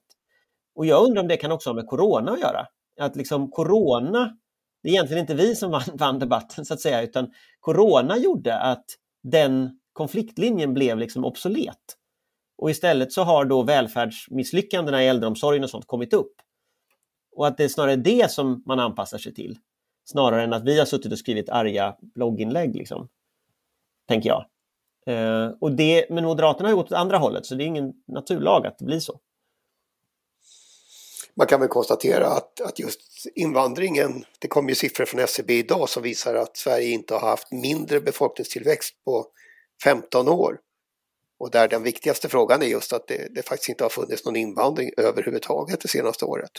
Och 0.74 0.86
jag 0.86 1.04
undrar 1.04 1.22
om 1.22 1.28
det 1.28 1.36
kan 1.36 1.52
också 1.52 1.70
ha 1.70 1.74
med 1.74 1.86
corona 1.86 2.32
att 2.32 2.40
göra. 2.40 2.66
Att 3.00 3.16
liksom 3.16 3.50
corona 3.50 4.36
det 4.84 4.90
är 4.90 4.92
egentligen 4.92 5.20
inte 5.20 5.34
vi 5.34 5.56
som 5.56 5.70
vann, 5.70 5.82
vann 5.94 6.18
debatten 6.18 6.64
så 6.64 6.74
att 6.74 6.80
säga, 6.80 7.02
utan 7.02 7.32
corona 7.60 8.18
gjorde 8.18 8.58
att 8.58 8.84
den 9.22 9.80
konfliktlinjen 9.92 10.74
blev 10.74 10.98
liksom 10.98 11.24
obsolet. 11.24 11.78
Och 12.58 12.70
istället 12.70 13.12
så 13.12 13.22
har 13.22 13.44
då 13.44 13.62
välfärdsmisslyckandena 13.62 15.04
i 15.04 15.08
äldreomsorgen 15.08 15.64
och 15.64 15.70
sånt 15.70 15.86
kommit 15.86 16.12
upp. 16.12 16.32
Och 17.36 17.46
att 17.46 17.56
det 17.56 17.64
är 17.64 17.68
snarare 17.68 17.96
det 17.96 18.30
som 18.30 18.62
man 18.66 18.80
anpassar 18.80 19.18
sig 19.18 19.34
till. 19.34 19.58
Snarare 20.04 20.42
än 20.44 20.52
att 20.52 20.64
vi 20.64 20.78
har 20.78 20.86
suttit 20.86 21.12
och 21.12 21.18
skrivit 21.18 21.48
arga 21.48 21.96
blogginlägg, 22.00 22.76
liksom. 22.76 23.08
tänker 24.08 24.28
jag. 24.28 24.44
Eh, 25.06 25.52
och 25.60 25.72
det, 25.72 26.06
men 26.10 26.24
Moderaterna 26.24 26.68
har 26.68 26.76
gått 26.76 26.86
åt 26.86 26.98
andra 26.98 27.18
hållet, 27.18 27.46
så 27.46 27.54
det 27.54 27.64
är 27.64 27.66
ingen 27.66 27.92
naturlag 28.06 28.66
att 28.66 28.78
det 28.78 28.84
blir 28.84 29.00
så 29.00 29.20
man 31.36 31.46
kan 31.46 31.60
väl 31.60 31.68
konstatera 31.68 32.26
att, 32.26 32.60
att 32.60 32.78
just 32.78 33.26
invandringen, 33.34 34.24
det 34.38 34.48
kom 34.48 34.68
ju 34.68 34.74
siffror 34.74 35.04
från 35.04 35.20
SCB 35.20 35.58
idag 35.58 35.88
som 35.88 36.02
visar 36.02 36.34
att 36.34 36.56
Sverige 36.56 36.88
inte 36.88 37.14
har 37.14 37.28
haft 37.28 37.52
mindre 37.52 38.00
befolkningstillväxt 38.00 39.04
på 39.04 39.26
15 39.84 40.28
år. 40.28 40.58
Och 41.38 41.50
där 41.50 41.68
den 41.68 41.82
viktigaste 41.82 42.28
frågan 42.28 42.62
är 42.62 42.66
just 42.66 42.92
att 42.92 43.06
det, 43.06 43.34
det 43.34 43.42
faktiskt 43.42 43.68
inte 43.68 43.84
har 43.84 43.88
funnits 43.88 44.24
någon 44.24 44.36
invandring 44.36 44.90
överhuvudtaget 44.96 45.80
det 45.80 45.88
senaste 45.88 46.24
året. 46.24 46.50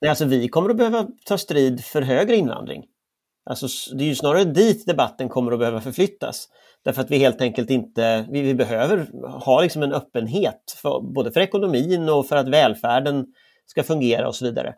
Nej, 0.00 0.08
alltså 0.08 0.24
vi 0.24 0.48
kommer 0.48 0.70
att 0.70 0.76
behöva 0.76 1.08
ta 1.24 1.38
strid 1.38 1.84
för 1.84 2.02
högre 2.02 2.36
invandring. 2.36 2.84
Alltså, 3.50 3.94
det 3.96 4.04
är 4.04 4.08
ju 4.08 4.14
snarare 4.14 4.44
dit 4.44 4.86
debatten 4.86 5.28
kommer 5.28 5.52
att 5.52 5.58
behöva 5.58 5.80
förflyttas. 5.80 6.48
Därför 6.84 7.02
att 7.02 7.10
vi 7.10 7.18
helt 7.18 7.40
enkelt 7.40 7.70
inte, 7.70 8.26
vi, 8.30 8.42
vi 8.42 8.54
behöver 8.54 9.06
ha 9.44 9.60
liksom 9.60 9.82
en 9.82 9.92
öppenhet, 9.92 10.78
för, 10.82 11.00
både 11.00 11.32
för 11.32 11.40
ekonomin 11.40 12.08
och 12.08 12.26
för 12.26 12.36
att 12.36 12.48
välfärden 12.48 13.26
ska 13.66 13.82
fungera 13.82 14.28
och 14.28 14.34
så 14.34 14.44
vidare. 14.44 14.74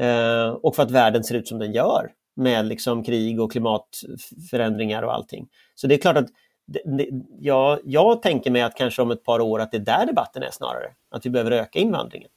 Eh, 0.00 0.48
och 0.48 0.76
för 0.76 0.82
att 0.82 0.90
världen 0.90 1.24
ser 1.24 1.34
ut 1.34 1.48
som 1.48 1.58
den 1.58 1.72
gör 1.72 2.10
med 2.36 2.66
liksom 2.66 3.04
krig 3.04 3.40
och 3.40 3.52
klimatförändringar 3.52 5.02
och 5.02 5.14
allting. 5.14 5.46
Så 5.74 5.86
det 5.86 5.94
är 5.94 5.98
klart 5.98 6.16
att 6.16 6.28
det, 6.66 6.82
det, 6.96 7.08
jag, 7.40 7.78
jag 7.84 8.22
tänker 8.22 8.50
mig 8.50 8.62
att 8.62 8.74
kanske 8.74 9.02
om 9.02 9.10
ett 9.10 9.24
par 9.24 9.40
år 9.40 9.60
att 9.60 9.70
det 9.70 9.76
är 9.76 9.84
där 9.84 10.06
debatten 10.06 10.42
är 10.42 10.50
snarare, 10.50 10.90
att 11.10 11.26
vi 11.26 11.30
behöver 11.30 11.50
öka 11.50 11.78
invandringen. 11.78 12.30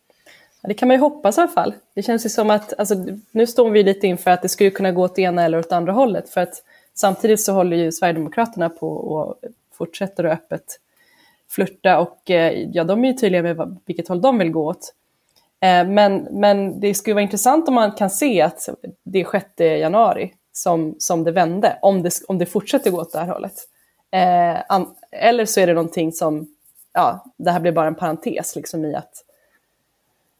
Det 0.67 0.73
kan 0.73 0.87
man 0.87 0.95
ju 0.95 1.01
hoppas 1.01 1.37
i 1.37 1.41
alla 1.41 1.51
fall. 1.51 1.73
Det 1.93 2.03
känns 2.03 2.25
ju 2.25 2.29
som 2.29 2.49
att, 2.49 2.73
alltså, 2.77 2.95
nu 3.31 3.47
står 3.47 3.69
vi 3.69 3.83
lite 3.83 4.07
inför 4.07 4.31
att 4.31 4.41
det 4.41 4.49
skulle 4.49 4.69
kunna 4.69 4.91
gå 4.91 5.03
åt 5.03 5.15
det 5.15 5.21
ena 5.21 5.43
eller 5.43 5.59
åt 5.59 5.71
andra 5.71 5.91
hållet. 5.91 6.29
För 6.29 6.41
att 6.41 6.63
samtidigt 6.93 7.41
så 7.41 7.53
håller 7.53 7.77
ju 7.77 7.91
Sverigedemokraterna 7.91 8.69
på 8.69 8.89
och 8.89 9.39
fortsätter 9.73 10.23
att 10.23 10.33
öppet 10.33 10.79
flirta 11.49 11.99
och 11.99 12.31
eh, 12.31 12.67
ja, 12.73 12.83
de 12.83 13.03
är 13.03 13.07
ju 13.07 13.13
tydliga 13.13 13.43
med 13.43 13.77
vilket 13.85 14.07
håll 14.07 14.21
de 14.21 14.37
vill 14.37 14.51
gå 14.51 14.65
åt. 14.65 14.93
Eh, 15.59 15.87
men, 15.87 16.27
men 16.31 16.79
det 16.79 16.93
skulle 16.93 17.13
vara 17.13 17.23
intressant 17.23 17.67
om 17.67 17.73
man 17.73 17.91
kan 17.91 18.09
se 18.09 18.41
att 18.41 18.69
det 19.03 19.21
är 19.21 19.25
6 19.31 19.45
januari 19.59 20.33
som, 20.51 20.95
som 20.99 21.23
det 21.23 21.31
vände, 21.31 21.79
om 21.81 22.03
det, 22.03 22.11
om 22.27 22.37
det 22.37 22.45
fortsätter 22.45 22.91
gå 22.91 23.01
åt 23.01 23.11
det 23.11 23.19
här 23.19 23.27
hållet. 23.27 23.67
Eh, 24.11 24.81
eller 25.11 25.45
så 25.45 25.59
är 25.59 25.67
det 25.67 25.73
någonting 25.73 26.11
som, 26.11 26.47
ja, 26.93 27.25
det 27.37 27.51
här 27.51 27.59
blir 27.59 27.71
bara 27.71 27.87
en 27.87 27.95
parentes 27.95 28.55
liksom 28.55 28.85
i 28.85 28.95
att 28.95 29.23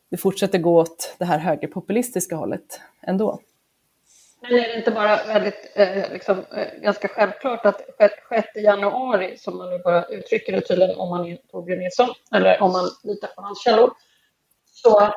det 0.10 0.18
fortsätter 0.18 0.60
gå 0.60 0.80
åt 0.80 1.16
det 1.20 1.26
här 1.26 1.38
högerpopulistiska 1.38 2.36
hållet 2.36 2.82
ändå. 3.02 3.40
Men 4.42 4.52
är 4.52 4.68
det 4.68 4.78
inte 4.78 4.92
bara 4.92 5.24
väldigt, 5.24 5.72
eh, 5.76 6.12
liksom, 6.12 6.46
eh, 6.52 6.82
ganska 6.82 7.08
självklart 7.08 7.66
att 7.66 7.82
6 8.30 8.48
januari, 8.56 9.38
som 9.38 9.58
man 9.58 9.70
nu 9.70 9.80
bara 9.80 10.06
uttrycker 10.06 10.52
det 10.54 10.62
tydligen 10.62 10.98
om 10.98 11.10
man 11.10 11.26
är 11.28 11.38
Torbjörn 11.52 11.80
Nilsson, 11.80 12.10
eller 12.32 12.62
om 12.62 12.72
man 12.72 12.90
litar 13.04 13.28
på 13.28 13.42
hans 13.42 13.64
källor, 13.64 13.94
så, 14.66 15.14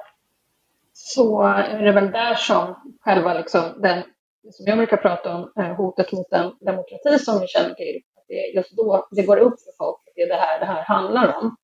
så 0.93 1.43
är 1.43 1.83
det 1.83 1.93
väl 1.93 2.11
där 2.11 2.35
som 2.35 2.97
själva 3.01 3.35
liksom, 3.35 3.63
den, 3.83 4.03
som 4.51 4.67
jag 4.67 4.77
brukar 4.77 4.97
prata 4.97 5.35
om, 5.35 5.53
eh, 5.57 5.75
hotet 5.75 6.13
mot 6.13 6.31
den 6.31 6.53
demokrati 6.61 7.19
som 7.19 7.41
vi 7.41 7.47
känner 7.47 7.75
till, 7.75 8.03
att 8.17 8.25
det 8.29 8.35
är 8.35 8.55
just 8.57 8.77
då 8.77 9.09
det 9.11 9.23
går 9.23 9.37
upp 9.37 9.61
för 9.61 9.73
folk 9.79 10.01
att 10.07 10.15
det 10.15 10.23
är 10.23 10.29
det 10.29 10.35
här 10.35 10.61
det 10.61 10.67
här 10.67 10.83
handlar 10.83 11.37
om. 11.37 11.57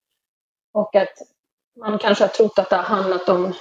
Och 0.73 0.97
att 0.97 1.18
man 1.76 1.99
kanske 1.99 2.25
har 2.25 2.28
trott 2.28 2.59
att 2.59 2.71
det 2.71 2.76
har 2.76 2.83
handlat 2.83 3.28
om 3.28 3.54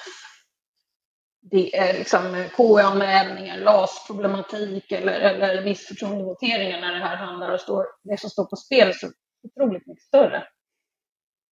det 1.52 1.78
är 1.78 1.94
liksom 1.94 2.46
KU-anmälningar, 2.56 3.58
LAS-problematik 3.58 4.92
eller, 4.92 5.20
eller 5.20 5.64
missförtroendevoteringar 5.64 6.82
när 6.82 6.94
det 6.94 7.00
här 7.00 7.16
handlar 7.16 7.52
och 7.52 7.60
står, 7.60 7.86
det 8.04 8.20
som 8.20 8.30
står 8.30 8.46
på 8.46 8.56
spel 8.56 8.88
är 8.88 8.94
så 8.94 9.08
otroligt 9.44 9.88
mycket 9.88 10.04
större. 10.04 10.48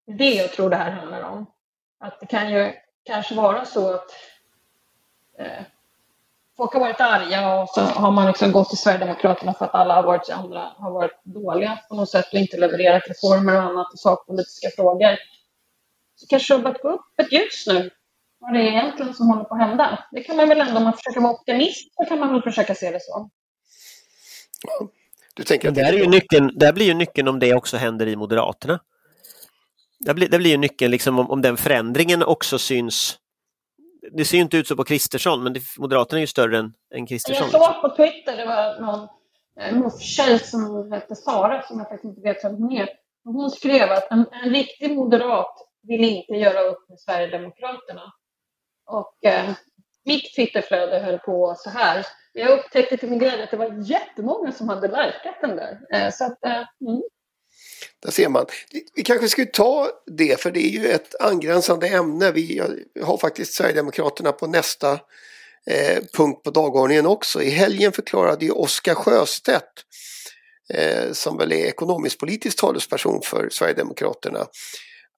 Det 0.05 0.11
är 0.11 0.17
det 0.17 0.33
jag 0.33 0.51
tror 0.51 0.69
det 0.69 0.75
här 0.75 0.91
handlar 0.91 1.21
om. 1.21 1.45
Att 1.99 2.19
det 2.19 2.25
kan 2.25 2.51
ju 2.51 2.73
kanske 3.03 3.35
vara 3.35 3.65
så 3.65 3.93
att 3.93 4.11
eh, 5.39 5.63
folk 6.57 6.73
har 6.73 6.79
varit 6.79 7.01
arga 7.01 7.61
och 7.61 7.69
så 7.69 7.81
har 7.81 8.11
man 8.11 8.27
liksom 8.27 8.51
gått 8.51 8.69
till 8.69 8.77
Sverigedemokraterna 8.77 9.53
för 9.53 9.65
att 9.65 9.75
alla 9.75 9.95
har 9.95 10.03
varit, 10.03 10.29
andra 10.29 10.59
har 10.77 10.91
varit 10.91 11.21
dåliga 11.23 11.79
på 11.89 11.95
något 11.95 12.09
sätt 12.09 12.33
och 12.33 12.39
inte 12.39 12.57
levererat 12.57 13.03
reformer 13.07 13.55
och 13.55 13.63
annat 13.63 13.93
och 13.93 13.99
sakpolitiska 13.99 14.69
frågor. 14.75 15.17
Kanske 16.29 16.53
det 16.53 16.57
har 16.57 16.63
börjat 16.63 16.81
gå 16.81 16.89
upp 16.89 17.19
ett 17.19 17.31
ljus 17.31 17.67
nu 17.67 17.89
vad 18.43 18.53
det 18.53 18.59
är 18.59 18.71
egentligen 18.71 19.13
som 19.13 19.27
håller 19.27 19.43
på 19.43 19.55
att 19.55 19.61
hända. 19.61 20.05
Det 20.11 20.23
kan 20.23 20.37
man 20.37 20.49
väl 20.49 20.61
ändå, 20.61 20.77
om 20.77 20.83
man 20.83 20.93
försöker 20.93 21.21
vara 21.21 21.33
optimist, 21.33 21.95
så 21.95 22.05
kan 22.05 22.19
man 22.19 22.33
väl 22.33 22.41
försöka 22.41 22.75
se 22.75 22.91
det 22.91 22.99
så. 23.01 23.29
Du 25.35 25.43
tänker 25.43 25.69
att 25.69 25.75
där, 25.75 25.93
är 25.93 25.97
ju 25.97 26.07
nyckeln, 26.07 26.51
där 26.55 26.73
blir 26.73 26.85
ju 26.85 26.93
nyckeln 26.93 27.27
om 27.27 27.39
det 27.39 27.53
också 27.53 27.77
händer 27.77 28.07
i 28.07 28.15
Moderaterna. 28.15 28.79
Där 29.99 30.13
blir, 30.13 30.29
där 30.29 30.37
blir 30.37 30.51
ju 30.51 30.57
nyckeln 30.57 30.91
liksom 30.91 31.19
om, 31.19 31.31
om 31.31 31.41
den 31.41 31.57
förändringen 31.57 32.23
också 32.23 32.59
syns. 32.59 33.17
Det 34.11 34.25
ser 34.25 34.37
ju 34.37 34.43
inte 34.43 34.57
ut 34.57 34.67
så 34.67 34.75
på 34.75 34.83
Kristersson, 34.83 35.43
men 35.43 35.53
det, 35.53 35.61
Moderaterna 35.77 36.19
är 36.19 36.21
ju 36.21 36.27
större 36.27 36.57
än, 36.57 36.73
än 36.95 37.07
Kristersson. 37.07 37.47
Jag 37.51 37.73
såg 37.73 37.81
på 37.81 37.95
Twitter, 37.95 38.37
det 38.37 38.45
var 38.45 38.79
någon 38.79 39.07
eh, 39.59 39.75
MUF-tjej 39.75 40.39
som 40.39 40.91
hette 40.91 41.15
Sara, 41.15 41.61
som 41.61 41.79
jag 41.79 41.89
faktiskt 41.89 42.05
inte 42.05 42.21
vet 42.21 42.43
vem 42.43 42.55
hon 42.55 42.71
är. 42.71 42.89
Hon 43.23 43.51
skrev 43.51 43.91
att 43.91 44.11
en, 44.11 44.25
en 44.31 44.49
riktig 44.49 44.95
moderat 44.95 45.55
vill 45.87 46.03
inte 46.03 46.33
göra 46.33 46.61
upp 46.61 46.89
med 46.89 46.99
Sverigedemokraterna. 46.99 48.13
Och 48.85 49.25
eh, 49.25 49.53
mitt 50.05 50.35
Twitterflöde 50.35 50.99
höll 50.99 51.19
på 51.19 51.55
så 51.57 51.69
här. 51.69 52.05
Jag 52.33 52.59
upptäckte 52.59 52.97
till 52.97 53.09
min 53.09 53.19
glädje 53.19 53.43
att 53.43 53.51
det 53.51 53.57
var 53.57 53.89
jättemånga 53.89 54.51
som 54.51 54.69
hade 54.69 54.87
likat 54.87 55.41
den 55.41 55.55
där. 55.55 55.79
Eh, 55.93 56.11
så 56.11 56.25
att, 56.25 56.45
eh, 56.45 56.51
mm. 56.87 57.01
Där 58.03 58.11
ser 58.11 58.29
man. 58.29 58.45
Vi 58.95 59.03
kanske 59.03 59.29
skulle 59.29 59.47
ta 59.47 59.89
det, 60.17 60.41
för 60.41 60.51
det 60.51 60.59
är 60.59 60.69
ju 60.69 60.87
ett 60.87 61.21
angränsande 61.21 61.87
ämne. 61.87 62.31
Vi 62.31 62.61
har 63.03 63.17
faktiskt 63.17 63.53
Sverigedemokraterna 63.53 64.31
på 64.31 64.47
nästa 64.47 64.91
eh, 65.65 66.03
punkt 66.13 66.43
på 66.43 66.51
dagordningen 66.51 67.05
också. 67.05 67.41
I 67.41 67.49
helgen 67.49 67.91
förklarade 67.91 68.45
ju 68.45 68.51
Oskar 68.51 68.95
Sjöstedt, 68.95 69.83
eh, 70.73 71.11
som 71.11 71.37
väl 71.37 71.51
är 71.51 71.65
ekonomisk-politisk 71.65 72.59
talesperson 72.59 73.21
för 73.21 73.49
Sverigedemokraterna, 73.49 74.47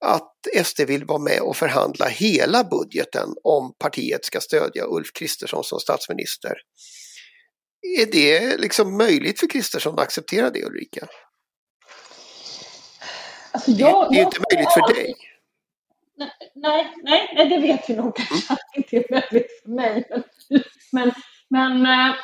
att 0.05 0.65
SD 0.65 0.81
vill 0.87 1.05
vara 1.05 1.19
med 1.19 1.41
och 1.41 1.55
förhandla 1.55 2.05
hela 2.07 2.63
budgeten 2.63 3.29
om 3.43 3.73
partiet 3.79 4.25
ska 4.25 4.39
stödja 4.39 4.85
Ulf 4.85 5.13
Kristersson 5.13 5.63
som 5.63 5.79
statsminister. 5.79 6.53
Är 7.99 8.05
det 8.05 8.57
liksom 8.57 8.97
möjligt 8.97 9.39
för 9.39 9.47
Kristersson 9.47 9.93
att 9.93 9.99
acceptera 9.99 10.49
det 10.49 10.65
Ulrika? 10.65 11.07
Alltså 13.51 13.71
jag, 13.71 14.11
det, 14.11 14.19
är 14.19 14.23
inte 14.23 14.41
möjligt 14.51 14.73
för 14.73 14.93
dig. 14.93 15.15
Nej, 16.55 16.93
nej, 17.03 17.31
nej, 17.35 17.49
det 17.49 17.57
vet 17.57 17.89
vi 17.89 17.95
nog 17.95 18.15
kanske 18.15 18.53
att 18.53 18.59
det 18.73 18.77
inte 18.77 18.95
är 18.97 19.11
möjligt 19.11 19.61
för 19.61 19.69
mig. 19.69 20.03
Men, 20.91 21.11
men 21.49 21.85
äh, 21.85 22.15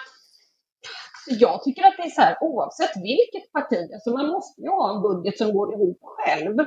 jag 1.28 1.64
tycker 1.64 1.84
att 1.84 1.98
det 1.98 2.04
är 2.04 2.10
så 2.10 2.22
här 2.22 2.38
oavsett 2.42 2.92
vilket 2.96 3.52
parti, 3.52 3.90
alltså 3.94 4.12
man 4.12 4.28
måste 4.28 4.62
ju 4.62 4.70
ha 4.70 4.96
en 4.96 5.02
budget 5.02 5.38
som 5.38 5.54
går 5.54 5.74
ihop 5.74 6.00
själv. 6.02 6.58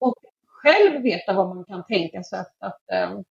Och 0.00 0.14
själv 0.62 1.02
veta 1.02 1.32
vad 1.32 1.48
man 1.48 1.64
kan 1.64 1.84
tänka 1.84 2.22
sig 2.22 2.38
att, 2.38 2.54
att 2.58 3.10
um, 3.10 3.24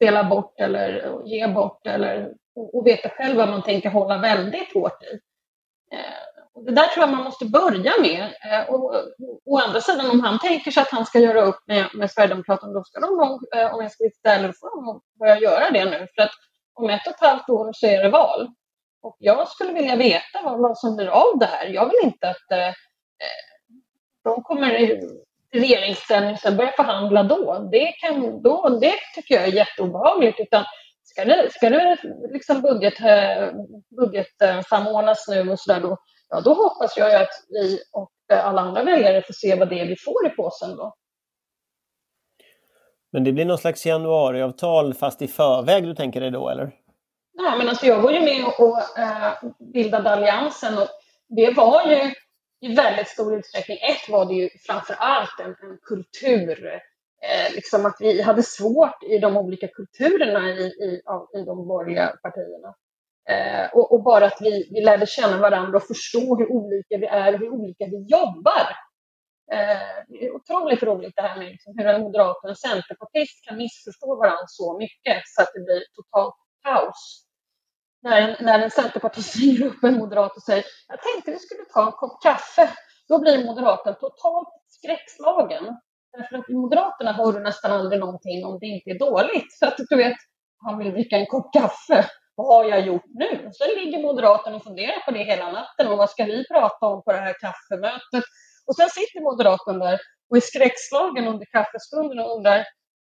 spela 0.00 0.24
bort 0.24 0.60
eller 0.60 1.22
ge 1.24 1.46
bort 1.46 1.86
eller, 1.86 2.34
och, 2.54 2.74
och, 2.74 2.86
veta 2.86 3.08
själv 3.08 3.36
vad 3.36 3.48
man 3.48 3.62
tänker 3.62 3.90
hålla 3.90 4.18
väldigt 4.18 4.74
hårt 4.74 5.02
i. 5.02 5.20
Eh, 5.96 6.46
och 6.54 6.64
det 6.64 6.72
där 6.72 6.86
tror 6.86 7.06
jag 7.06 7.16
man 7.16 7.24
måste 7.24 7.44
börja 7.44 7.92
med. 8.00 8.22
Eh, 8.22 8.70
och, 8.70 8.84
och, 8.84 9.04
å 9.44 9.58
andra 9.58 9.80
sidan, 9.80 10.10
om 10.10 10.20
han 10.20 10.38
tänker 10.38 10.70
sig 10.70 10.82
att 10.82 10.90
han 10.90 11.06
ska 11.06 11.18
göra 11.18 11.42
upp 11.42 11.60
med, 11.66 11.86
med 11.94 12.10
Sverigedemokraterna, 12.10 12.72
då 12.72 12.84
ska 12.84 13.00
de 13.00 13.16
nog, 13.16 13.54
eh, 13.56 13.74
om 13.74 13.82
jag 13.82 13.92
ska 13.92 14.04
vara 14.22 14.34
ärlig, 14.34 14.58
får 14.60 14.86
de 14.86 15.00
börja 15.18 15.38
göra 15.38 15.70
det 15.70 15.84
nu. 15.84 16.06
För 16.14 16.22
att 16.22 16.32
om 16.74 16.90
ett 16.90 17.06
och 17.06 17.12
ett 17.12 17.20
halvt 17.20 17.48
år 17.48 17.70
så 17.72 17.86
är 17.86 18.02
det 18.02 18.10
val. 18.10 18.48
Och 19.02 19.16
jag 19.18 19.48
skulle 19.48 19.72
vilja 19.72 19.96
veta 19.96 20.42
vad, 20.44 20.58
vad 20.60 20.78
som 20.78 20.96
blir 20.96 21.08
av 21.08 21.38
det 21.38 21.46
här. 21.46 21.66
Jag 21.66 21.84
vill 21.84 22.00
inte 22.02 22.28
att 22.28 22.74
de 24.24 24.42
kommer 24.42 24.74
regeringsställning 25.52 26.32
och 26.32 26.38
sen 26.38 26.56
börja 26.56 26.72
förhandla 26.72 27.22
då. 27.22 27.68
Det, 27.72 27.92
kan, 27.92 28.42
då. 28.42 28.78
det 28.80 28.94
tycker 29.14 29.34
jag 29.34 29.44
är 29.44 29.52
jätteobehagligt. 29.52 30.40
Utan 30.40 30.64
ska 31.02 31.24
det, 31.24 31.52
ska 31.52 31.70
det 31.70 31.96
liksom 32.32 32.60
budget, 32.62 33.00
eh, 33.00 33.48
budgetsamordnas 33.96 35.28
nu 35.28 35.50
och 35.50 35.60
sådär 35.60 35.80
då, 35.80 35.98
ja, 36.28 36.40
då 36.40 36.54
hoppas 36.54 36.96
jag 36.96 37.14
att 37.22 37.28
vi 37.48 37.78
och 37.92 38.10
alla 38.32 38.60
andra 38.60 38.84
väljare 38.84 39.22
får 39.22 39.34
se 39.34 39.54
vad 39.54 39.68
det 39.68 39.80
är 39.80 39.86
vi 39.86 39.96
får 39.96 40.26
i 40.26 40.30
påsen 40.30 40.76
då. 40.76 40.94
Men 43.12 43.24
det 43.24 43.32
blir 43.32 43.44
någon 43.44 43.58
slags 43.58 43.86
januariavtal 43.86 44.94
fast 44.94 45.22
i 45.22 45.28
förväg 45.28 45.84
du 45.84 45.94
tänker 45.94 46.20
dig 46.20 46.30
då 46.30 46.48
eller? 46.48 46.64
Nej 47.34 47.58
men 47.58 47.68
alltså 47.68 47.86
jag 47.86 48.02
var 48.02 48.10
ju 48.10 48.20
med 48.20 48.44
och 48.58 48.78
äh, 48.98 49.32
bildade 49.72 50.10
Alliansen 50.10 50.78
och 50.78 50.88
det 51.28 51.50
var 51.50 51.86
ju 51.86 52.14
i 52.60 52.74
väldigt 52.74 53.08
stor 53.08 53.38
utsträckning. 53.38 53.76
Ett 53.76 54.08
var 54.08 54.26
det 54.26 54.34
ju 54.34 54.48
framför 54.66 54.94
allt 54.98 55.40
en, 55.40 55.50
en 55.50 55.78
kultur, 55.82 56.66
eh, 57.22 57.54
liksom 57.54 57.86
att 57.86 57.96
vi 58.00 58.22
hade 58.22 58.42
svårt 58.42 59.02
i 59.02 59.18
de 59.18 59.36
olika 59.36 59.68
kulturerna 59.68 60.50
i, 60.50 60.62
i, 60.62 61.02
i 61.38 61.44
de 61.44 61.68
borgerliga 61.68 62.16
partierna. 62.22 62.74
Eh, 63.28 63.70
och, 63.72 63.92
och, 63.92 64.02
bara 64.02 64.26
att 64.26 64.38
vi, 64.40 64.68
vi 64.70 64.80
lärde 64.80 65.06
känna 65.06 65.38
varandra 65.38 65.76
och 65.76 65.86
förstå 65.86 66.36
hur 66.36 66.52
olika 66.52 66.96
vi 66.98 67.06
är 67.06 67.34
och 67.34 67.38
hur 67.38 67.48
olika 67.48 67.84
vi 67.84 68.06
jobbar. 68.08 68.66
Eh, 69.52 70.04
det 70.08 70.26
är 70.26 70.34
otroligt 70.34 70.82
roligt 70.82 71.12
det 71.16 71.22
här 71.22 71.38
med 71.38 71.48
liksom 71.48 71.74
hur 71.78 71.86
en 71.86 72.00
moderat 72.00 72.36
och 72.42 72.48
en 72.48 72.56
centerpartist 72.56 73.44
kan 73.44 73.56
missförstå 73.56 74.16
varandra 74.16 74.44
så 74.46 74.78
mycket 74.78 75.22
så 75.24 75.42
att 75.42 75.50
det 75.54 75.60
blir 75.60 75.82
totalt 75.94 76.34
kaos 76.62 77.29
när 78.02 78.20
en, 78.20 78.44
när 78.44 78.58
en 78.58 78.70
centerpartist 78.70 79.36
ringer 79.36 79.66
upp 79.66 79.84
en 79.84 79.98
moderat 79.98 80.36
och 80.36 80.42
säger 80.42 80.64
jag 80.88 80.98
tänkte 81.02 81.30
vi 81.30 81.38
skulle 81.38 81.64
ta 81.64 81.86
en 81.86 81.92
kopp 81.92 82.22
kaffe. 82.22 82.70
Då 83.08 83.18
blir 83.18 83.44
moderaten 83.44 83.94
totalt 83.94 84.48
skräckslagen. 84.68 85.64
Därför 86.12 86.38
att 86.38 86.50
i 86.50 86.54
Moderaterna 86.54 87.12
hör 87.12 87.32
du 87.32 87.40
nästan 87.40 87.72
aldrig 87.72 88.00
någonting 88.00 88.44
om 88.44 88.58
det 88.58 88.66
inte 88.66 88.90
är 88.90 88.98
dåligt. 88.98 89.58
För 89.58 89.66
att 89.66 89.76
du 89.88 89.96
vet, 89.96 90.16
han 90.64 90.78
vill 90.78 90.92
dricka 90.92 91.16
en 91.16 91.26
kopp 91.26 91.52
kaffe. 91.52 92.06
Vad 92.34 92.46
har 92.46 92.64
jag 92.64 92.86
gjort 92.86 93.04
nu? 93.06 93.50
Sen 93.58 93.68
ligger 93.84 94.02
Moderaterna 94.02 94.56
och 94.56 94.64
funderar 94.64 95.04
på 95.04 95.10
det 95.10 95.24
hela 95.24 95.52
natten. 95.52 95.88
Och 95.88 95.98
vad 95.98 96.10
ska 96.10 96.24
vi 96.24 96.44
prata 96.48 96.86
om 96.86 97.02
på 97.04 97.12
det 97.12 97.18
här 97.18 97.34
kaffemötet? 97.40 98.24
Och 98.66 98.76
sen 98.76 98.90
sitter 98.90 99.20
Moderaten 99.20 99.78
där 99.78 99.98
och 100.30 100.36
är 100.36 100.40
skräckslagen 100.40 101.26
under 101.28 101.46
kaffestunden 101.46 102.18
och 102.18 102.36
undrar 102.36 102.64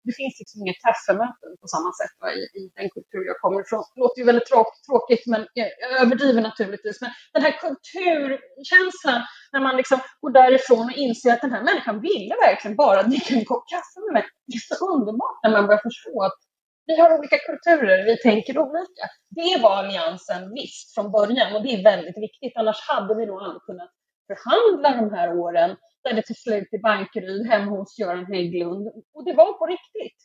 det 0.07 0.15
finns 0.21 0.35
liksom 0.41 0.59
inga 0.63 0.77
kaffemöten 0.87 1.51
på 1.63 1.67
samma 1.75 1.91
sätt 2.01 2.15
va, 2.23 2.29
i, 2.41 2.43
i, 2.59 2.63
den 2.79 2.89
kultur 2.97 3.23
jag 3.31 3.39
kommer 3.43 3.61
ifrån. 3.65 3.85
Det 3.95 4.01
låter 4.05 4.19
ju 4.21 4.27
väldigt 4.31 4.51
tråkigt, 4.87 5.25
men 5.33 5.41
jag, 5.59 5.69
överdriver 6.03 6.43
naturligtvis. 6.51 7.01
Men 7.03 7.11
den 7.35 7.43
här 7.47 7.55
kulturkänslan 7.65 9.21
när 9.53 9.61
man 9.67 9.77
liksom 9.81 9.99
går 10.21 10.33
därifrån 10.41 10.85
och 10.91 10.99
inser 11.07 11.33
att 11.33 11.45
den 11.47 11.55
här 11.57 11.65
människan 11.69 11.97
ville 12.09 12.35
verkligen 12.47 12.77
bara 12.85 13.03
dricka 13.03 13.35
en 13.35 13.45
kopp 13.53 13.65
kaffe 13.75 13.99
med 14.05 14.13
mig. 14.17 14.25
Det 14.49 14.57
är 14.57 14.65
så 14.75 14.87
underbart 14.95 15.39
när 15.43 15.51
man 15.57 15.67
börjar 15.67 15.87
förstå 15.89 16.15
att 16.29 16.39
vi 16.87 16.95
har 17.01 17.19
olika 17.19 17.39
kulturer, 17.49 18.05
vi 18.05 18.17
tänker 18.29 18.59
olika. 18.59 19.05
Det 19.39 19.63
var 19.63 19.77
Alliansen 19.77 20.43
visst 20.55 20.95
från 20.95 21.13
början 21.17 21.55
och 21.55 21.63
det 21.63 21.75
är 21.75 21.83
väldigt 21.93 22.19
viktigt. 22.27 22.53
Annars 22.57 22.81
hade 22.89 23.15
vi 23.15 23.27
nog 23.27 23.39
aldrig 23.43 23.63
kunnat 23.63 23.91
förhandla 24.33 24.89
de 25.01 25.17
här 25.17 25.39
åren 25.39 25.77
där 26.05 26.13
det 26.13 26.23
till 26.23 26.43
slut 26.45 26.69
i 26.73 26.79
Bankeryd 26.79 27.47
hemma 27.47 27.71
hos 27.71 27.99
Göran 27.99 28.27
Hägglund. 28.27 28.89
Och 29.15 29.25
det 29.25 29.33
var 29.33 29.53
på 29.53 29.67
riktigt. 29.67 30.19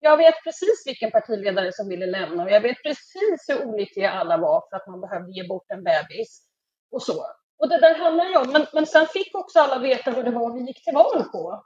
Jag 0.00 0.16
vet 0.16 0.34
precis 0.44 0.82
vilken 0.86 1.10
partiledare 1.10 1.72
som 1.72 1.88
ville 1.88 2.06
lämna 2.06 2.42
och 2.42 2.50
jag 2.50 2.60
vet 2.60 2.82
precis 2.82 3.40
hur 3.48 3.64
olyckliga 3.66 4.10
alla 4.10 4.36
var 4.36 4.60
för 4.68 4.76
att 4.76 4.86
man 4.86 5.00
behövde 5.00 5.32
ge 5.32 5.48
bort 5.48 5.70
en 5.74 5.84
bebis. 5.84 6.42
Och 6.90 7.02
så. 7.02 7.26
Och 7.58 7.68
det 7.68 7.80
där 7.80 7.94
handlar 7.94 8.24
ju 8.24 8.36
om, 8.36 8.50
men, 8.52 8.66
men 8.72 8.86
sen 8.86 9.06
fick 9.06 9.34
också 9.34 9.58
alla 9.60 9.78
veta 9.78 10.10
vad 10.10 10.24
det 10.24 10.30
var 10.30 10.54
vi 10.54 10.66
gick 10.66 10.84
till 10.84 10.94
val 10.94 11.24
på. 11.32 11.64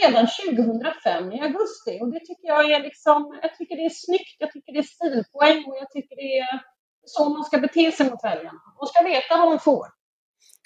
Redan 0.00 0.26
2005 0.26 1.32
i 1.32 1.40
augusti. 1.40 1.98
Och 2.00 2.12
det 2.12 2.20
tycker 2.20 2.46
jag 2.54 2.70
är 2.70 2.80
liksom, 2.80 3.38
jag 3.42 3.56
tycker 3.56 3.76
det 3.76 3.84
är 3.84 3.90
snyggt, 4.06 4.36
jag 4.38 4.52
tycker 4.52 4.72
det 4.72 4.78
är 4.78 4.92
stilpoäng 4.96 5.64
och 5.64 5.76
jag 5.76 5.90
tycker 5.90 6.16
det 6.16 6.38
är 6.38 6.62
så 7.04 7.28
man 7.28 7.44
ska 7.44 7.58
bete 7.58 7.92
sig 7.92 8.10
mot 8.10 8.24
väljarna. 8.24 8.60
Man 8.80 8.86
ska 8.86 9.02
veta 9.02 9.36
vad 9.36 9.48
man 9.48 9.60
får. 9.60 9.97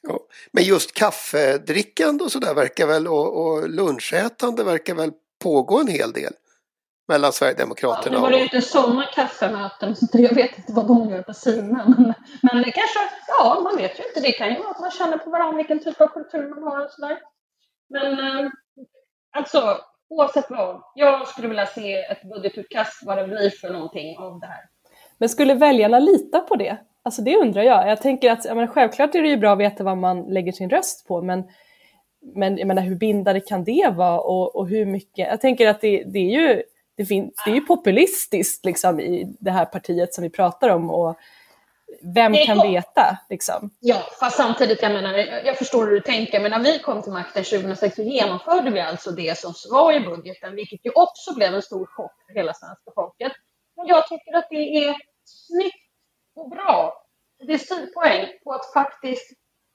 Ja. 0.09 0.19
Men 0.53 0.65
just 0.65 0.95
kaffedrickande 0.95 2.25
och 2.25 2.33
sådär 2.33 2.55
verkar 2.55 2.87
väl 2.87 3.09
och, 3.09 3.47
och 3.47 3.69
lunchätande 3.69 4.65
verkar 4.65 4.95
väl 4.95 5.13
pågå 5.43 5.81
en 5.81 5.89
hel 5.89 6.13
del 6.13 6.33
mellan 7.09 7.33
Sverigedemokraterna 7.33 8.17
ja, 8.17 8.21
Nu 8.21 8.23
var 8.23 8.31
det 8.31 8.37
ju 8.37 8.43
inte 8.43 8.61
sådana 8.61 9.07
kaffemöten, 9.07 9.97
så 9.97 10.09
jag 10.13 10.35
vet 10.35 10.59
inte 10.59 10.73
vad 10.73 10.87
de 10.87 11.11
gör 11.11 11.23
på 11.23 11.35
sina. 11.35 11.85
Men, 11.89 12.15
men 12.43 12.63
det 12.63 12.71
kanske, 12.71 12.99
ja 13.29 13.61
man 13.65 13.77
vet 13.77 13.99
ju 13.99 14.05
inte. 14.05 14.21
Det 14.21 14.33
kan 14.33 14.49
ju 14.49 14.59
vara 14.59 14.71
att 14.71 14.81
man 14.81 14.91
känner 14.91 15.19
på 15.19 15.31
varandra 15.31 15.57
vilken 15.57 15.79
typ 15.79 16.01
av 16.01 16.09
kultur 16.09 16.49
man 16.49 16.63
har 16.63 16.85
och 16.85 16.91
sådär. 16.91 17.19
Men 17.91 18.19
eh, 18.19 18.51
alltså, 19.37 19.79
oavsett 20.09 20.51
vad. 20.51 20.83
Jag 20.95 21.29
skulle 21.29 21.49
vilja 21.49 21.67
se 21.67 21.95
ett 21.95 22.23
budgetutkast, 22.23 23.03
vad 23.03 23.19
det 23.19 23.29
blir 23.29 23.51
för 23.51 23.71
någonting 23.71 24.19
av 24.19 24.41
det 24.41 24.47
här. 24.47 24.65
Men 25.19 25.29
skulle 25.29 25.55
väljarna 25.55 25.99
lita 25.99 26.41
på 26.41 26.57
det? 26.57 26.79
Alltså 27.05 27.23
det 27.23 27.37
undrar 27.37 27.63
jag. 27.63 27.89
Jag 27.89 28.01
tänker 28.01 28.31
att 28.31 28.45
ja, 28.45 28.55
men 28.55 28.69
självklart 28.69 29.15
är 29.15 29.23
det 29.23 29.29
ju 29.29 29.37
bra 29.37 29.53
att 29.53 29.59
veta 29.59 29.85
vad 29.85 29.99
man 29.99 30.23
lägger 30.23 30.53
sin 30.53 30.71
röst 30.71 31.09
på, 31.09 31.23
men, 31.23 31.45
men 32.35 32.59
jag 32.59 32.69
menar, 32.69 32.83
hur 32.83 32.95
bindande 32.97 33.41
kan 33.41 33.65
det 33.65 33.93
vara 33.97 34.21
och, 34.21 34.57
och 34.57 34.69
hur 34.69 34.87
mycket? 34.87 35.29
Jag 35.29 35.41
tänker 35.41 35.69
att 35.69 35.81
det, 35.81 36.05
det 36.05 36.19
är 36.19 36.41
ju 36.41 36.63
det, 36.97 37.07
fin- 37.07 37.33
det 37.45 37.51
är 37.51 37.55
ju 37.55 37.61
populistiskt 37.61 38.65
liksom, 38.65 39.01
i 39.01 39.37
det 39.41 39.51
här 39.51 39.65
partiet 39.65 40.15
som 40.15 40.23
vi 40.23 40.31
pratar 40.31 40.69
om 40.69 40.91
och 40.91 41.17
vem 42.15 42.35
kan 42.35 42.73
veta? 42.73 43.19
Liksom? 43.31 43.71
Ja, 43.81 44.03
fast 44.21 44.37
samtidigt, 44.37 44.83
jag 44.83 44.93
menar, 44.93 45.13
jag 45.45 45.59
förstår 45.59 45.85
hur 45.87 45.93
du 45.93 46.01
tänker, 46.01 46.41
men 46.41 46.51
när 46.51 46.59
vi 46.59 46.79
kom 46.79 47.03
till 47.03 47.13
makten 47.13 47.45
2006 47.45 47.97
så 47.97 48.03
genomförde 48.03 48.71
vi 48.71 48.81
alltså 48.81 49.11
det 49.11 49.39
som 49.39 49.53
var 49.71 49.93
i 49.93 50.01
budgeten, 50.01 50.55
vilket 50.55 50.87
ju 50.87 50.91
också 50.95 51.35
blev 51.35 51.55
en 51.55 51.63
stor 51.63 51.87
chock 51.87 52.13
för 52.27 52.35
hela 52.35 52.55
svenska 52.55 52.91
folket. 52.95 53.33
Men 53.77 53.87
jag 53.87 54.09
tycker 54.09 54.37
att 54.37 54.47
det 54.51 54.85
är 54.87 54.97
snyggt 55.25 55.92
och 56.35 56.51
bra. 56.51 57.05
Det 57.47 57.53
är 57.53 57.59
stilpoäng 57.59 58.29
på 58.45 58.53
att 58.53 58.73
faktiskt 58.73 59.31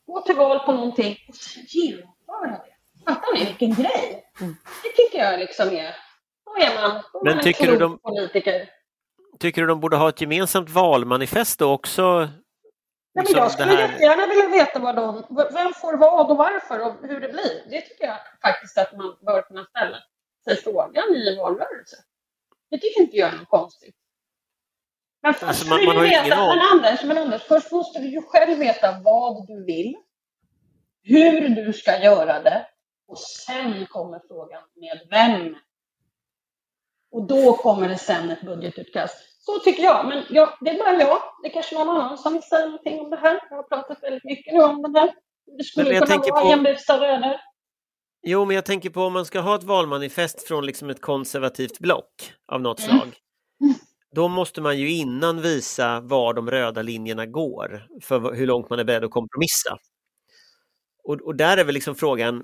gå 0.07 0.21
till 0.21 0.35
val 0.35 0.59
på 0.59 0.71
någonting 0.71 1.17
och 1.29 1.35
sen 1.35 1.63
genomföra 1.67 2.51
det. 2.65 2.73
Fattar 3.05 3.33
ni 3.33 3.45
vilken 3.45 3.73
grej? 3.83 4.31
Mm. 4.41 4.55
Det 4.83 4.89
tycker 4.89 5.17
jag 5.17 5.39
liksom 5.39 5.67
är... 5.67 5.95
Då 6.45 6.55
är 6.65 6.81
man, 6.81 7.03
då 7.13 7.23
Men 7.23 7.35
man 7.35 7.43
tycker 7.43 7.67
du 7.67 7.77
de, 7.77 7.99
politiker. 7.99 8.69
Tycker 9.39 9.61
du 9.61 9.67
de 9.67 9.79
borde 9.79 9.97
ha 9.97 10.09
ett 10.09 10.21
gemensamt 10.21 10.69
valmanifest 10.69 11.59
då 11.59 11.73
också? 11.73 12.01
Nej, 12.19 12.29
men 13.13 13.21
Liksom 13.23 13.39
jag 13.39 13.51
skulle 13.51 13.71
det 13.71 13.77
här- 13.77 13.89
jättegärna 13.91 14.27
vilja 14.27 14.47
veta 14.65 14.79
vad 14.79 14.95
de, 14.95 15.23
vem 15.53 15.73
får 15.73 15.97
vad 15.97 16.31
och 16.31 16.37
varför 16.37 16.79
och 16.79 17.07
hur 17.07 17.19
det 17.19 17.29
blir. 17.29 17.63
Det 17.69 17.81
tycker 17.81 18.05
jag 18.05 18.17
faktiskt 18.41 18.77
att 18.77 18.97
man 18.97 19.17
bör 19.25 19.41
kunna 19.41 19.65
ställa 19.65 19.97
sig 20.43 20.55
frågan 20.55 21.15
i 21.15 21.29
en 21.29 21.37
valrörelse. 21.37 21.97
Det 22.69 22.77
tycker 22.77 23.01
inte 23.01 23.17
jag 23.17 23.33
är 23.33 23.37
något 23.37 23.49
konstigt. 23.49 23.95
Men 25.27 25.33
först 25.33 25.43
Alltså, 25.43 25.67
man- 25.67 25.85
man 25.85 25.95
har 25.97 26.03
veta, 26.03 26.25
ingen 26.25 26.37
men. 26.37 26.59
Anders, 26.73 27.03
men 27.03 27.17
Anders, 27.17 27.41
först 27.43 27.71
måste 27.71 27.99
du 27.99 28.07
ju 28.07 28.21
själv 28.21 28.57
veta 28.59 28.99
vad 29.03 29.47
du 29.47 29.65
vill, 29.65 29.95
hur 31.03 31.49
du 31.49 31.73
ska 31.73 31.99
göra 32.03 32.41
det 32.41 32.65
och 33.07 33.19
sen 33.19 33.85
kommer 33.89 34.21
frågan 34.27 34.61
med 34.75 34.99
vem. 35.09 35.55
Och 37.11 37.27
då 37.27 37.53
kommer 37.53 37.89
det 37.89 37.97
sen 37.97 38.29
ett 38.31 38.41
budgetutkast. 38.41 39.15
Så 39.45 39.59
tycker 39.59 39.83
jag, 39.83 40.07
men 40.07 40.23
jag, 40.29 40.49
det 40.61 40.69
är 40.69 40.77
bara 40.79 40.93
jag. 40.99 41.17
Det 41.43 41.49
är 41.49 41.53
kanske 41.53 41.75
någon 41.75 41.89
annan 41.89 42.17
som 42.17 42.33
vill 42.33 42.43
säga 42.43 42.65
någonting 42.65 42.99
om 42.99 43.09
det 43.09 43.17
här. 43.17 43.39
Jag 43.49 43.55
har 43.55 43.63
pratat 43.63 44.03
väldigt 44.03 44.23
mycket 44.23 44.53
nu 44.53 44.59
om 44.61 44.81
det 44.93 44.99
här. 44.99 45.13
Det 45.57 45.63
skulle 45.63 45.85
Men 45.89 45.95
jag 45.95 46.07
kunna 46.07 46.17
vara 46.31 46.41
på- 46.43 46.49
jämbusta 46.49 46.99
röner. 46.99 47.41
Jo, 48.27 48.45
men 48.45 48.55
jag 48.55 48.65
tänker 48.65 48.89
på 48.89 49.01
om 49.01 49.13
man 49.13 49.25
ska 49.25 49.39
ha 49.39 49.55
ett 49.55 49.63
valmanifest 49.63 50.47
från 50.47 50.65
liksom 50.65 50.89
ett 50.89 51.01
konservativt 51.01 51.79
block 51.79 52.33
av 52.51 52.61
något 52.61 52.79
Mm. 52.79 52.99
slag. 52.99 53.15
Då 54.15 54.27
måste 54.27 54.61
man 54.61 54.77
ju 54.77 54.91
innan 54.91 55.41
visa 55.41 55.99
var 55.99 56.33
de 56.33 56.51
röda 56.51 56.81
linjerna 56.81 57.25
går 57.25 57.87
för 58.01 58.33
hur 58.33 58.47
långt 58.47 58.69
man 58.69 58.79
är 58.79 58.83
beredd 58.83 59.03
att 59.03 59.11
kompromissa. 59.11 59.77
Och, 61.03 61.21
och 61.21 61.35
där 61.35 61.57
är 61.57 61.63
väl 61.63 61.73
liksom 61.73 61.95
frågan, 61.95 62.43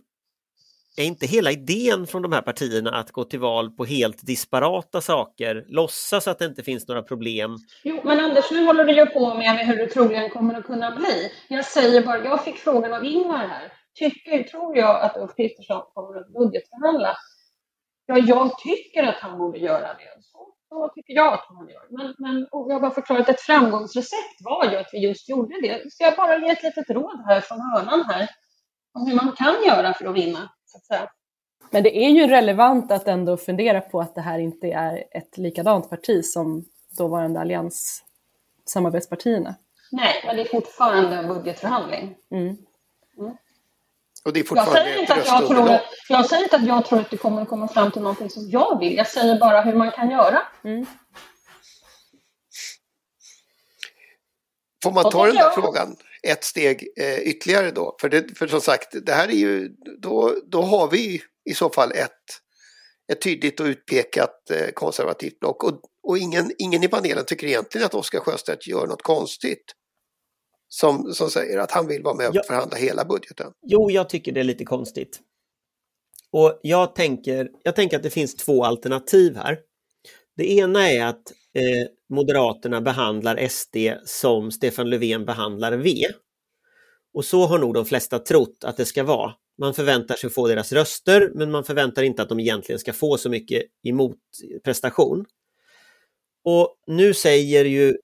är 0.98 1.04
inte 1.04 1.26
hela 1.26 1.52
idén 1.52 2.08
från 2.08 2.22
de 2.22 2.32
här 2.32 2.42
partierna 2.42 2.92
att 2.92 3.12
gå 3.12 3.24
till 3.24 3.40
val 3.40 3.72
på 3.72 3.86
helt 3.86 4.26
disparata 4.26 5.02
saker, 5.02 5.66
låtsas 5.68 6.28
att 6.28 6.40
det 6.40 6.46
inte 6.46 6.64
finns 6.64 6.88
några 6.88 7.02
problem? 7.02 7.58
Jo, 7.84 8.02
men 8.04 8.20
Anders, 8.20 8.52
nu 8.52 8.66
håller 8.66 8.86
du 8.86 8.94
ju 8.94 9.06
på 9.06 9.34
med 9.34 9.68
hur 9.68 9.78
det 9.78 9.88
troligen 9.88 10.30
kommer 10.30 10.54
att 10.54 10.66
kunna 10.66 10.92
bli. 10.96 11.32
Jag 11.48 11.66
säger 11.66 12.06
bara, 12.06 12.26
jag 12.26 12.44
fick 12.44 12.56
frågan 12.56 12.94
av 12.94 13.06
Ingvar 13.06 13.38
här. 13.38 13.72
Tycker, 13.96 14.44
tror 14.44 14.78
jag 14.78 15.02
att 15.02 15.18
Ulf 15.18 15.36
Kristersson 15.36 15.82
kommer 15.94 16.20
att 16.20 16.34
budgetförhandla? 16.34 17.18
Ja, 18.06 18.18
jag 18.18 18.60
tycker 18.60 19.04
att 19.04 19.16
han 19.16 19.38
borde 19.38 19.60
göra 19.60 19.88
det. 19.88 20.24
Så, 20.24 20.53
så 20.74 20.90
tycker 20.96 21.14
jag 21.14 21.34
att 21.34 21.46
han 21.48 21.70
gör. 21.70 21.88
Men, 21.90 22.16
men 22.18 22.48
jag 22.52 22.74
har 22.74 22.80
bara 22.80 22.92
förklarat 22.92 23.30
ett 23.30 23.42
framgångsrecept 23.42 24.38
var 24.40 24.72
ju 24.72 24.78
att 24.78 24.90
vi 24.94 25.00
just 25.00 25.30
gjorde 25.30 25.62
det. 25.62 25.92
Så 25.92 26.04
jag 26.04 26.16
bara 26.16 26.38
ge 26.38 26.52
ett 26.52 26.64
litet 26.64 26.90
råd 26.90 27.24
här 27.28 27.42
från 27.42 27.62
hörnan 27.62 28.06
här 28.06 28.30
om 28.94 29.08
hur 29.08 29.16
man 29.16 29.32
kan 29.32 29.56
göra 29.68 29.94
för 29.94 30.06
att 30.06 30.16
vinna. 30.16 30.50
Så 30.66 30.78
att 30.78 30.86
säga. 30.86 31.10
Men 31.72 31.84
det 31.84 32.06
är 32.06 32.10
ju 32.10 32.28
relevant 32.28 32.92
att 32.92 33.08
ändå 33.08 33.38
fundera 33.38 33.82
på 33.82 34.02
att 34.02 34.16
det 34.16 34.22
här 34.22 34.40
inte 34.40 34.68
är 34.68 35.04
ett 35.12 35.38
likadant 35.38 35.90
parti 35.90 36.26
som 36.26 36.66
dåvarande 36.98 37.40
allianssamarbetspartierna. 37.40 39.56
Nej, 39.92 40.24
men 40.26 40.36
det 40.36 40.42
är 40.42 40.48
fortfarande 40.48 41.16
en 41.16 41.28
budgetförhandling. 41.28 42.16
Mm. 42.32 42.58
Och 44.26 44.34
det 44.34 44.40
är 44.40 44.42
Jag 44.42 44.48
fortfarande 44.48 44.82
säger, 44.82 44.96
ett 44.96 45.00
inte 45.02 45.14
att 45.14 45.28
jag, 45.28 45.48
tror, 45.48 45.80
jag 46.10 46.26
säger 46.26 46.44
inte 46.44 46.56
att 46.56 46.68
jag 46.68 46.86
tror 46.86 47.00
att 47.00 47.10
det 47.10 47.18
kommer 47.18 47.42
att 47.42 47.48
komma 47.50 47.68
fram 47.68 47.92
till 47.92 48.02
någonting 48.02 48.30
som 48.30 48.50
jag 48.50 48.80
vill. 48.80 48.96
Jag 48.98 49.08
säger 49.08 49.40
bara 49.40 49.62
hur 49.62 49.74
man 49.74 49.92
kan 49.92 50.12
göra. 50.12 50.42
Mm. 50.64 50.86
Får 54.84 54.92
man 54.92 55.12
ta 55.12 55.26
den 55.26 55.36
där 55.36 55.42
gör- 55.42 55.50
frågan 55.50 55.96
ett 56.28 56.44
steg 56.44 56.88
eh, 56.98 57.20
ytterligare 57.20 57.72
då? 57.72 57.96
För, 58.02 58.10
det, 58.10 58.38
för 58.38 58.48
som 58.48 58.62
sagt, 58.62 59.06
det 59.06 59.14
här 59.14 59.28
är 59.28 59.32
ju, 59.32 59.70
då, 60.02 60.36
då 60.46 60.62
har 60.62 60.88
vi 60.88 61.22
i 61.50 61.54
så 61.54 61.70
fall 61.70 61.92
ett, 61.92 62.10
ett 63.12 63.22
tydligt 63.22 63.60
och 63.60 63.66
utpekat 63.66 64.52
eh, 64.52 64.68
konservativt 64.74 65.40
block. 65.40 65.64
Och, 65.64 65.80
och 66.04 66.18
ingen, 66.18 66.52
ingen 66.58 66.84
i 66.84 66.88
panelen 66.88 67.26
tycker 67.26 67.48
egentligen 67.48 67.86
att 67.86 67.94
Oskar 67.94 68.20
Sjöstedt 68.20 68.68
gör 68.68 68.88
något 68.88 69.02
konstigt. 69.02 69.64
Som, 70.76 71.14
som 71.14 71.30
säger 71.30 71.58
att 71.60 71.72
han 71.72 71.88
vill 71.88 72.04
vara 72.04 72.16
med 72.16 72.28
och 72.30 72.36
Ja. 72.36 72.44
förhandla 72.48 72.78
hela 72.78 73.06
budgeten. 73.06 73.52
Jo, 73.66 73.92
jag 73.92 74.10
tycker 74.10 74.32
det 74.32 74.40
är 74.40 74.44
lite 74.44 74.66
konstigt. 74.66 75.20
Och 76.32 76.60
jag 76.64 76.96
tänker, 76.96 77.50
jag 77.64 77.76
tänker 77.76 77.98
att 77.98 78.04
det 78.04 78.10
finns 78.10 78.36
två 78.36 78.64
alternativ 78.64 79.36
här. 79.36 79.60
Det 80.38 80.52
ena 80.52 80.90
är 80.92 81.06
att 81.06 81.32
eh, 81.56 81.88
Moderaterna 82.14 82.82
behandlar 82.82 83.48
SD 83.48 83.78
som 84.06 84.52
Stefan 84.52 84.90
Löfven 84.90 85.26
behandlar 85.26 85.72
V. 85.78 86.06
Och 87.14 87.26
så 87.26 87.46
har 87.46 87.60
nog 87.60 87.74
de 87.74 87.86
flesta 87.86 88.20
trott 88.20 88.64
att 88.64 88.78
det 88.78 88.86
ska 88.86 89.04
vara. 89.04 89.34
Man 89.60 89.74
förväntar 89.74 90.16
sig 90.16 90.30
få 90.30 90.48
deras 90.48 90.72
röster, 90.72 91.32
men 91.36 91.52
man 91.52 91.64
förväntar 91.64 92.04
inte 92.04 92.22
att 92.22 92.30
de 92.30 92.40
egentligen 92.40 92.80
ska 92.80 92.94
få 92.94 93.18
så 93.18 93.30
mycket 93.30 93.64
emot 93.84 94.18
prestation. 94.64 95.26
Och 96.46 96.76
nu 96.88 97.14
säger 97.14 97.66
ju 97.66 97.98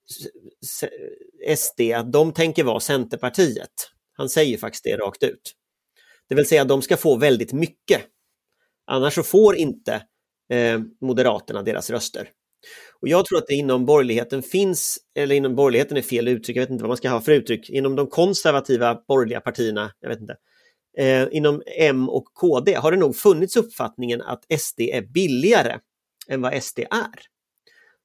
SD 1.58 1.82
att 1.96 2.12
de 2.12 2.34
tänker 2.34 2.64
vara 2.64 2.80
Centerpartiet. 2.80 3.92
Han 4.18 4.30
säger 4.30 4.58
faktiskt 4.58 4.84
det 4.84 4.98
rakt 4.98 5.24
ut. 5.24 5.56
Det 6.30 6.36
vill 6.36 6.48
säga 6.48 6.62
att 6.62 6.68
de 6.68 6.82
ska 6.82 6.98
få 6.98 7.18
väldigt 7.18 7.54
mycket. 7.54 8.02
Annars 8.88 9.14
så 9.14 9.24
får 9.24 9.56
inte 9.56 9.94
eh, 10.54 10.80
Moderaterna 11.02 11.64
deras 11.64 11.90
röster. 11.90 12.30
Och 13.02 13.08
jag 13.08 13.26
tror 13.26 13.38
att 13.38 13.48
det 13.48 13.54
inom 13.54 13.86
borgerligheten 13.86 14.44
finns, 14.44 14.98
eller 15.16 15.36
inom 15.36 15.56
borgerligheten 15.56 15.98
är 15.98 16.02
fel 16.02 16.28
uttryck, 16.28 16.58
jag 16.58 16.62
vet 16.62 16.70
inte 16.70 16.84
vad 16.84 16.90
man 16.90 16.98
ska 16.98 17.10
ha 17.10 17.22
för 17.22 17.32
uttryck, 17.32 17.70
inom 17.70 17.96
de 17.96 18.08
konservativa 18.08 19.04
borgerliga 19.08 19.42
partierna, 19.42 19.92
jag 20.00 20.10
vet 20.10 20.20
inte, 20.20 20.36
eh, 20.98 21.28
inom 21.32 21.62
M 21.78 22.10
och 22.10 22.26
KD 22.34 22.74
har 22.74 22.92
det 22.92 22.98
nog 22.98 23.16
funnits 23.16 23.56
uppfattningen 23.56 24.22
att 24.22 24.60
SD 24.60 24.80
är 24.82 25.02
billigare 25.02 25.80
än 26.28 26.42
vad 26.42 26.64
SD 26.64 26.80
är. 26.80 27.20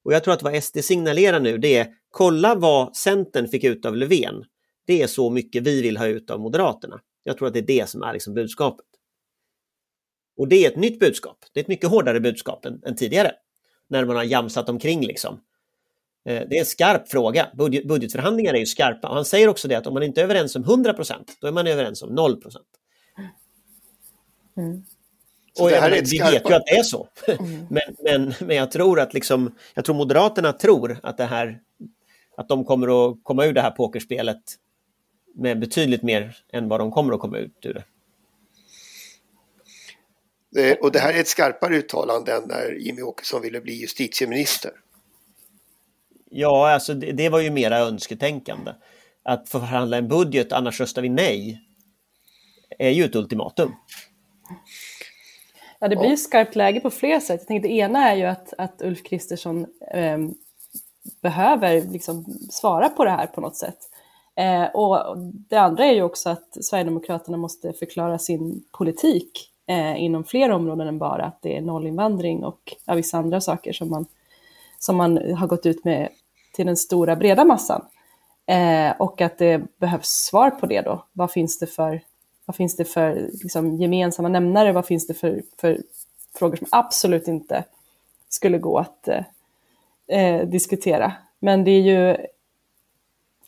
Och 0.05 0.13
jag 0.13 0.23
tror 0.23 0.33
att 0.33 0.43
vad 0.43 0.63
SD 0.63 0.77
signalerar 0.83 1.39
nu 1.39 1.57
det 1.57 1.77
är, 1.77 1.87
kolla 2.09 2.55
vad 2.55 2.95
Centern 2.95 3.47
fick 3.47 3.63
ut 3.63 3.85
av 3.85 3.95
Löfven. 3.95 4.43
Det 4.87 5.01
är 5.01 5.07
så 5.07 5.29
mycket 5.29 5.63
vi 5.63 5.81
vill 5.81 5.97
ha 5.97 6.05
ut 6.05 6.29
av 6.29 6.39
Moderaterna. 6.39 6.99
Jag 7.23 7.37
tror 7.37 7.47
att 7.47 7.53
det 7.53 7.59
är 7.59 7.67
det 7.67 7.89
som 7.89 8.03
är 8.03 8.13
liksom 8.13 8.33
budskapet. 8.33 8.85
Och 10.37 10.47
det 10.47 10.65
är 10.65 10.71
ett 10.71 10.77
nytt 10.77 10.99
budskap. 10.99 11.37
Det 11.53 11.59
är 11.59 11.63
ett 11.63 11.67
mycket 11.67 11.89
hårdare 11.89 12.19
budskap 12.19 12.65
än, 12.65 12.81
än 12.85 12.95
tidigare. 12.95 13.31
När 13.89 14.05
man 14.05 14.15
har 14.15 14.23
jamsat 14.23 14.69
omkring 14.69 15.05
liksom. 15.05 15.39
Eh, 16.25 16.43
det 16.49 16.55
är 16.55 16.59
en 16.59 16.65
skarp 16.65 17.09
fråga. 17.09 17.47
Budget, 17.53 17.87
budgetförhandlingar 17.87 18.53
är 18.53 18.59
ju 18.59 18.65
skarpa. 18.65 19.07
Och 19.07 19.15
han 19.15 19.25
säger 19.25 19.47
också 19.47 19.67
det 19.67 19.75
att 19.75 19.87
om 19.87 19.93
man 19.93 20.03
inte 20.03 20.21
är 20.21 20.23
överens 20.23 20.55
om 20.55 20.63
100% 20.63 21.13
då 21.41 21.47
är 21.47 21.51
man 21.51 21.67
överens 21.67 22.03
om 22.03 22.15
0 22.15 22.41
mm. 24.57 24.83
Och 25.59 25.69
det 25.69 25.75
jag 25.75 25.97
ett 25.97 26.13
vi 26.13 26.17
vet 26.17 26.49
ju 26.49 26.53
att 26.53 26.65
det 26.65 26.75
är 26.75 26.83
så. 26.83 27.07
men, 27.69 27.81
men, 27.99 28.33
men 28.39 28.55
jag 28.55 28.71
tror 28.71 28.99
att 28.99 29.13
liksom, 29.13 29.55
jag 29.73 29.85
tror 29.85 29.95
Moderaterna 29.95 30.53
tror 30.53 30.99
att 31.03 31.17
det 31.17 31.25
här, 31.25 31.59
att 32.37 32.47
de 32.47 32.65
kommer 32.65 33.09
att 33.09 33.17
komma 33.23 33.45
ur 33.45 33.53
det 33.53 33.61
här 33.61 33.71
pokerspelet 33.71 34.41
med 35.35 35.59
betydligt 35.59 36.03
mer 36.03 36.37
än 36.53 36.69
vad 36.69 36.79
de 36.79 36.91
kommer 36.91 37.13
att 37.13 37.19
komma 37.19 37.37
ut 37.37 37.65
ur 37.65 37.73
det. 37.73 37.83
Eh, 40.57 40.77
Och 40.81 40.91
det 40.91 40.99
här 40.99 41.13
är 41.13 41.19
ett 41.19 41.27
skarpare 41.27 41.75
uttalande 41.77 42.33
än 42.33 42.43
när 42.47 42.71
Jimmy 42.79 43.01
Åkesson 43.01 43.41
ville 43.41 43.61
bli 43.61 43.73
justitieminister. 43.73 44.71
Ja, 46.29 46.73
alltså 46.73 46.93
det, 46.93 47.11
det 47.11 47.29
var 47.29 47.39
ju 47.39 47.49
mera 47.49 47.79
önsketänkande. 47.79 48.71
Att 49.23 49.49
förhandla 49.49 49.97
en 49.97 50.07
budget, 50.07 50.51
annars 50.51 50.79
röstar 50.79 51.01
vi 51.01 51.09
nej, 51.09 51.61
är 52.79 52.89
ju 52.89 53.05
ett 53.05 53.15
ultimatum. 53.15 53.71
Ja, 55.85 55.89
det 55.89 55.95
blir 55.95 56.09
ju 56.09 56.17
skarpt 56.17 56.55
läge 56.55 56.79
på 56.79 56.89
flera 56.89 57.21
sätt. 57.21 57.39
Jag 57.41 57.47
tänkte, 57.47 57.67
det 57.67 57.73
ena 57.73 58.11
är 58.11 58.15
ju 58.15 58.23
att, 58.23 58.53
att 58.57 58.81
Ulf 58.81 59.03
Kristersson 59.03 59.65
eh, 59.93 60.17
behöver 61.21 61.81
liksom 61.81 62.25
svara 62.49 62.89
på 62.89 63.05
det 63.05 63.11
här 63.11 63.27
på 63.27 63.41
något 63.41 63.55
sätt. 63.55 63.77
Eh, 64.35 64.63
och 64.63 65.17
det 65.17 65.55
andra 65.55 65.85
är 65.85 65.93
ju 65.93 66.03
också 66.03 66.29
att 66.29 66.57
Sverigedemokraterna 66.61 67.37
måste 67.37 67.73
förklara 67.73 68.17
sin 68.17 68.63
politik 68.71 69.51
eh, 69.67 70.03
inom 70.03 70.23
fler 70.23 70.49
områden 70.49 70.87
än 70.87 70.97
bara 70.97 71.25
att 71.25 71.41
det 71.41 71.57
är 71.57 71.61
nollinvandring 71.61 72.43
och 72.43 72.75
ja, 72.85 72.93
vissa 72.93 73.17
andra 73.17 73.41
saker 73.41 73.73
som 73.73 73.89
man, 73.89 74.05
som 74.79 74.97
man 74.97 75.33
har 75.33 75.47
gått 75.47 75.65
ut 75.65 75.85
med 75.85 76.09
till 76.53 76.65
den 76.65 76.77
stora 76.77 77.15
breda 77.15 77.45
massan. 77.45 77.85
Eh, 78.45 78.91
och 78.99 79.21
att 79.21 79.37
det 79.37 79.79
behövs 79.79 80.09
svar 80.09 80.49
på 80.49 80.65
det 80.65 80.81
då. 80.81 81.05
Vad 81.13 81.31
finns 81.31 81.59
det 81.59 81.67
för, 81.67 82.01
vad 82.45 82.55
finns 82.55 82.75
det 82.75 82.85
för 82.85 83.29
liksom, 83.43 83.77
gemensamma 83.77 84.29
nämnare? 84.29 84.71
Vad 84.71 84.85
finns 84.85 85.07
det 85.07 85.13
för, 85.13 85.41
för 85.57 85.81
frågor 86.35 86.55
som 86.55 86.67
absolut 86.71 87.27
inte 87.27 87.63
skulle 88.29 88.57
gå 88.57 88.77
att 88.77 89.07
eh, 89.07 89.23
eh, 90.19 90.47
diskutera? 90.47 91.13
Men 91.39 91.63
det 91.63 91.71
är 91.71 91.81
ju 91.81 92.17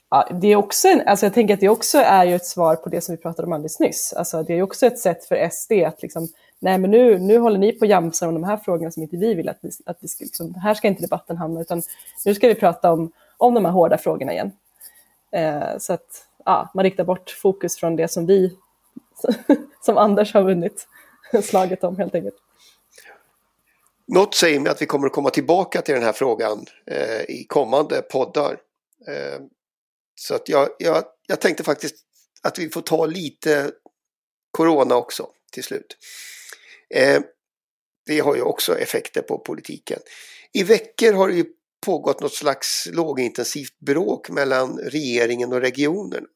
ja, 0.10 0.28
det 0.42 0.48
är 0.48 0.56
också 0.56 0.88
en, 0.88 1.08
alltså 1.08 1.26
jag 1.26 1.34
tänker 1.34 1.54
att 1.54 1.60
det 1.60 1.70
också 1.70 1.98
är 1.98 2.26
ju 2.26 2.36
ett 2.36 2.46
svar 2.46 2.76
på 2.76 2.90
det 2.90 3.02
som 3.02 3.16
vi 3.16 3.22
pratade 3.22 3.46
om 3.46 3.54
alldeles 3.54 3.80
nyss. 3.80 4.14
Alltså 4.14 4.44
det 4.44 4.54
är 4.54 4.62
också 4.62 4.86
ett 4.86 5.00
sätt 5.00 5.26
för 5.26 5.50
SD 5.50 5.72
att 5.72 6.02
liksom, 6.02 6.28
nej 6.60 6.78
men 6.78 6.92
nu, 6.92 7.20
nu 7.20 7.38
håller 7.38 7.60
ni 7.60 7.72
på 7.72 7.86
att 7.86 7.90
jamsa 7.90 8.28
om 8.28 8.34
de 8.34 8.44
här 8.44 8.58
frågorna 8.58 8.92
som 8.92 9.04
inte 9.04 9.18
vi 9.18 9.34
vill 9.34 9.50
att 9.50 9.60
vi, 9.62 9.72
att 9.86 9.98
vi 10.00 10.08
ska, 10.08 10.24
liksom, 10.24 10.56
här 10.56 10.74
ska 10.74 10.88
inte 10.88 11.02
debatten 11.02 11.38
hamna, 11.38 11.62
utan 11.62 11.82
nu 12.26 12.36
ska 12.36 12.48
vi 12.48 12.56
prata 12.56 12.92
om, 12.92 13.12
om 13.38 13.54
de 13.54 13.66
här 13.66 13.72
hårda 13.72 13.98
frågorna 13.98 14.34
igen. 14.34 14.52
Eh, 15.32 15.78
så 15.78 15.94
att 15.94 16.26
ja, 16.46 16.72
man 16.74 16.84
riktar 16.84 17.04
bort 17.04 17.30
fokus 17.30 17.78
från 17.78 17.96
det 17.96 18.08
som 18.08 18.26
vi, 18.26 18.58
som 19.82 19.98
Anders 19.98 20.34
har 20.34 20.44
vunnit 20.44 20.88
slaget 21.44 21.84
om 21.84 21.98
helt 21.98 22.16
enkelt. 22.16 22.36
Något 24.08 24.36
säger 24.36 24.60
mig 24.60 24.72
att 24.72 24.82
vi 24.82 24.86
kommer 24.86 25.08
att 25.08 25.14
komma 25.14 25.30
tillbaka 25.30 25.82
till 25.82 25.94
den 25.94 26.04
här 26.04 26.14
frågan 26.14 26.66
eh, 26.86 27.22
i 27.22 27.46
kommande 27.50 28.02
poddar. 28.02 28.58
Eh, 29.08 29.42
så 30.16 30.36
att 30.36 30.50
jag, 30.50 30.70
jag, 30.80 31.04
jag 31.28 31.42
tänkte 31.42 31.64
faktiskt 31.64 31.96
att 32.42 32.60
vi 32.60 32.70
får 32.70 32.82
ta 32.82 33.06
lite 33.06 33.72
Corona 34.52 34.96
också 34.96 35.28
till 35.52 35.64
slut. 35.64 35.98
Eh, 36.90 37.22
det 38.06 38.20
har 38.20 38.36
ju 38.36 38.42
också 38.42 38.78
effekter 38.78 39.22
på 39.22 39.38
politiken. 39.38 40.00
I 40.54 40.64
veckor 40.64 41.14
har 41.14 41.28
det 41.28 41.36
ju 41.36 41.46
pågått 41.86 42.22
något 42.22 42.34
slags 42.34 42.88
lågintensivt 42.92 43.80
bråk 43.80 44.30
mellan 44.30 44.78
regeringen 44.78 45.54
och 45.54 45.62
regionerna. 45.62 46.28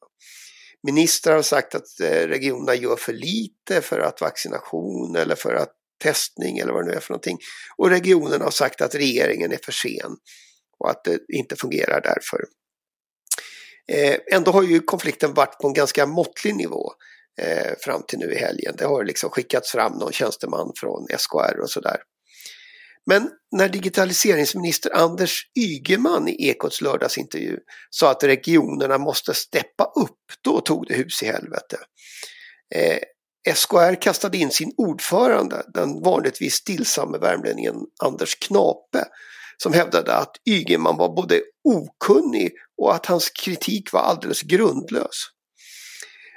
Ministrar 0.83 1.35
har 1.35 1.41
sagt 1.41 1.75
att 1.75 1.99
eh, 1.99 2.27
regionerna 2.27 2.75
gör 2.75 2.95
för 2.95 3.13
lite 3.13 3.81
för 3.81 3.99
att 3.99 4.21
vaccination 4.21 5.15
eller 5.15 5.35
för 5.35 5.55
att 5.55 5.71
testning 6.03 6.57
eller 6.57 6.73
vad 6.73 6.85
det 6.85 6.91
nu 6.91 6.97
är 6.97 6.99
för 6.99 7.13
någonting. 7.13 7.37
Och 7.77 7.89
regionerna 7.89 8.43
har 8.43 8.51
sagt 8.51 8.81
att 8.81 8.95
regeringen 8.95 9.51
är 9.51 9.59
för 9.63 9.71
sen 9.71 10.17
och 10.79 10.89
att 10.89 11.03
det 11.03 11.19
inte 11.33 11.55
fungerar 11.55 12.01
därför. 12.01 12.45
Eh, 13.91 14.17
ändå 14.35 14.51
har 14.51 14.63
ju 14.63 14.79
konflikten 14.79 15.33
varit 15.33 15.59
på 15.59 15.67
en 15.67 15.73
ganska 15.73 16.05
måttlig 16.05 16.55
nivå 16.55 16.91
eh, 17.41 17.73
fram 17.79 18.03
till 18.07 18.19
nu 18.19 18.33
i 18.33 18.37
helgen. 18.37 18.75
Det 18.77 18.85
har 18.85 19.03
liksom 19.03 19.29
skickats 19.29 19.71
fram 19.71 19.93
någon 19.93 20.11
tjänsteman 20.11 20.71
från 20.75 21.07
SKR 21.17 21.59
och 21.59 21.69
sådär. 21.69 21.97
Men 23.05 23.29
när 23.51 23.69
digitaliseringsminister 23.69 24.95
Anders 24.95 25.41
Ygeman 25.59 26.27
i 26.27 26.49
Ekots 26.49 26.81
lördagsintervju 26.81 27.57
sa 27.89 28.11
att 28.11 28.23
regionerna 28.23 28.97
måste 28.97 29.33
steppa 29.33 29.83
upp, 29.83 30.19
då 30.43 30.61
tog 30.61 30.87
det 30.87 30.93
hus 30.93 31.23
i 31.23 31.25
helvete. 31.25 31.77
Eh, 32.75 32.99
SKR 33.55 34.01
kastade 34.01 34.37
in 34.37 34.51
sin 34.51 34.73
ordförande, 34.77 35.63
den 35.73 36.01
vanligtvis 36.01 36.53
stillsamme 36.53 37.17
värmlänningen 37.17 37.75
Anders 38.03 38.35
Knape, 38.35 39.05
som 39.57 39.73
hävdade 39.73 40.15
att 40.15 40.31
Ygeman 40.49 40.97
var 40.97 41.15
både 41.15 41.41
okunnig 41.63 42.51
och 42.77 42.95
att 42.95 43.05
hans 43.05 43.29
kritik 43.29 43.93
var 43.93 43.99
alldeles 43.99 44.41
grundlös. 44.41 45.27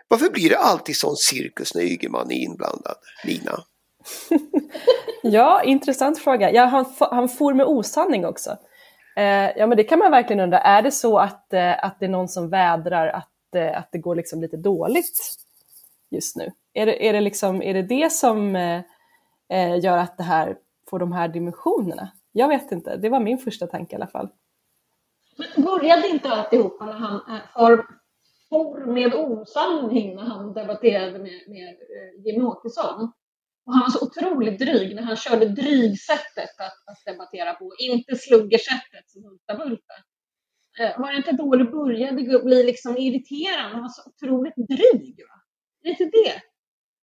Varför 0.09 0.31
blir 0.31 0.51
det 0.51 0.59
alltid 0.59 0.97
sån 0.97 1.17
cirkus 1.17 1.75
när 1.75 1.83
Ygeman 1.83 2.31
är 2.31 2.37
inblandad, 2.37 2.97
Lina? 3.25 3.65
ja, 5.23 5.63
intressant 5.63 6.19
fråga. 6.19 6.51
Ja, 6.51 6.65
han, 6.65 6.85
han 6.99 7.29
for 7.29 7.55
med 7.55 7.67
osanning 7.67 8.27
också. 8.27 8.57
Eh, 9.17 9.51
ja, 9.57 9.67
men 9.67 9.77
det 9.77 9.85
kan 9.85 9.99
man 9.99 10.11
verkligen 10.11 10.41
undra. 10.41 10.59
Är 10.59 10.83
det 10.83 10.91
så 10.91 11.19
att, 11.19 11.53
eh, 11.53 11.85
att 11.85 11.99
det 11.99 12.05
är 12.05 12.11
någon 12.11 12.29
som 12.29 12.51
vädrar 12.51 13.09
att, 13.09 13.55
eh, 13.57 13.79
att 13.79 13.89
det 13.93 13.99
går 13.99 14.15
liksom 14.15 14.41
lite 14.41 14.57
dåligt 14.57 15.37
just 16.11 16.37
nu? 16.37 16.51
Är 16.73 16.87
det 16.87 17.09
är 17.09 17.13
det, 17.13 17.21
liksom, 17.21 17.63
är 17.63 17.75
det, 17.75 17.83
det 17.83 18.13
som 18.13 18.57
eh, 18.57 18.81
eh 19.51 19.79
gör 19.81 19.99
att 19.99 20.17
det 20.17 20.23
här 20.23 20.57
får 20.91 20.99
de 20.99 21.13
här 21.13 21.29
dimensionerna? 21.29 22.09
Jag 22.33 22.49
vet 22.49 22.73
inte, 22.73 22.97
det 22.97 23.09
var 23.09 23.21
min 23.21 23.39
första 23.39 23.67
tanke 23.67 23.95
i 23.95 23.97
alla 23.97 24.07
fall. 24.07 24.29
Men 25.37 25.65
började 25.65 26.09
inte 26.09 26.31
alltihopa 26.31 26.85
när 26.85 26.93
han 26.93 27.15
eh, 27.15 27.43
for, 27.55 27.87
for 28.49 28.87
med 28.87 29.15
osanning 29.15 30.17
när 30.17 30.23
han 30.23 30.53
debatterade 30.53 31.19
med, 31.19 31.43
med 31.49 31.69
eh, 31.69 32.25
Jimmie 32.27 32.47
Åkesson? 32.47 33.13
Och 33.67 33.73
han 33.73 33.83
var 33.83 33.91
så 33.91 34.07
otroligt 34.07 34.59
dryg 34.59 34.95
när 34.95 35.03
han 35.03 35.17
körde 35.17 35.49
drygsättet 35.49 36.55
att, 36.59 36.79
att 36.91 37.05
debattera 37.07 37.55
på, 37.55 37.73
inte 37.79 38.17
sluggersättet 38.17 39.05
som 39.07 39.23
Hultabulta. 39.25 39.95
Eh, 40.81 41.01
var 41.01 41.11
det 41.11 41.17
inte 41.17 41.33
då 41.33 41.57
det 41.57 41.65
började 41.65 42.43
bli 42.45 42.63
liksom 42.65 42.97
irriterande? 42.97 43.75
Han 43.75 43.83
var 43.83 43.89
så 43.89 44.03
otroligt 44.11 44.57
dryg. 44.57 45.17
Va? 45.29 45.37
Det 45.83 45.89
är 45.89 45.91
inte 45.91 46.19
det. 46.19 46.35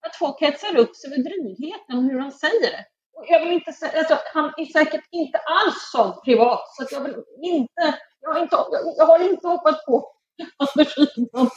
Att 0.07 0.17
folk 0.17 0.41
hetsar 0.41 0.77
upp 0.77 0.97
sig 0.97 1.13
över 1.13 1.23
drygheten 1.23 1.99
och 1.99 2.05
hur 2.05 2.19
han 2.19 2.33
säger 2.33 2.71
det 2.71 2.85
jag 3.29 3.41
vill 3.41 3.53
inte 3.53 3.73
säga, 3.73 3.99
alltså, 3.99 4.19
han 4.35 4.53
är 4.57 4.65
säkert 4.65 5.05
inte 5.11 5.39
alls 5.39 5.91
sån 5.93 6.21
privat, 6.25 6.61
så 6.77 6.87
jag 6.91 7.01
vill 7.01 7.15
inte, 7.43 7.99
jag 8.21 8.33
har 8.33 8.43
inte, 8.43 8.57
jag 8.97 9.07
har 9.07 9.31
inte 9.31 9.49
hoppats 9.49 9.85
på 9.87 10.13
Anders 10.57 10.99
Ygeman. 10.99 11.51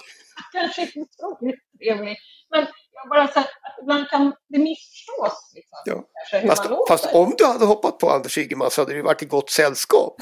Kanske 0.51 0.81
inte 0.81 1.25
otroligt 1.25 1.59
trevlig, 1.79 2.17
men 2.49 2.67
jag 2.93 3.09
bara 3.09 3.27
säger 3.27 3.47
att 3.47 3.79
ibland 3.81 4.09
kan 4.09 4.33
det 4.49 4.59
missförstås. 4.59 5.51
Liksom, 5.55 5.77
ja. 5.85 6.03
kanske, 6.31 6.47
fast, 6.47 6.87
fast 6.87 7.15
om 7.15 7.33
du 7.37 7.45
hade 7.45 7.65
hoppat 7.65 7.99
på 7.99 8.09
Anders 8.09 8.37
Ygeman 8.37 8.71
så 8.71 8.81
hade 8.81 8.93
du 8.93 9.01
varit 9.01 9.21
i 9.21 9.25
gott 9.25 9.49
sällskap. 9.49 10.21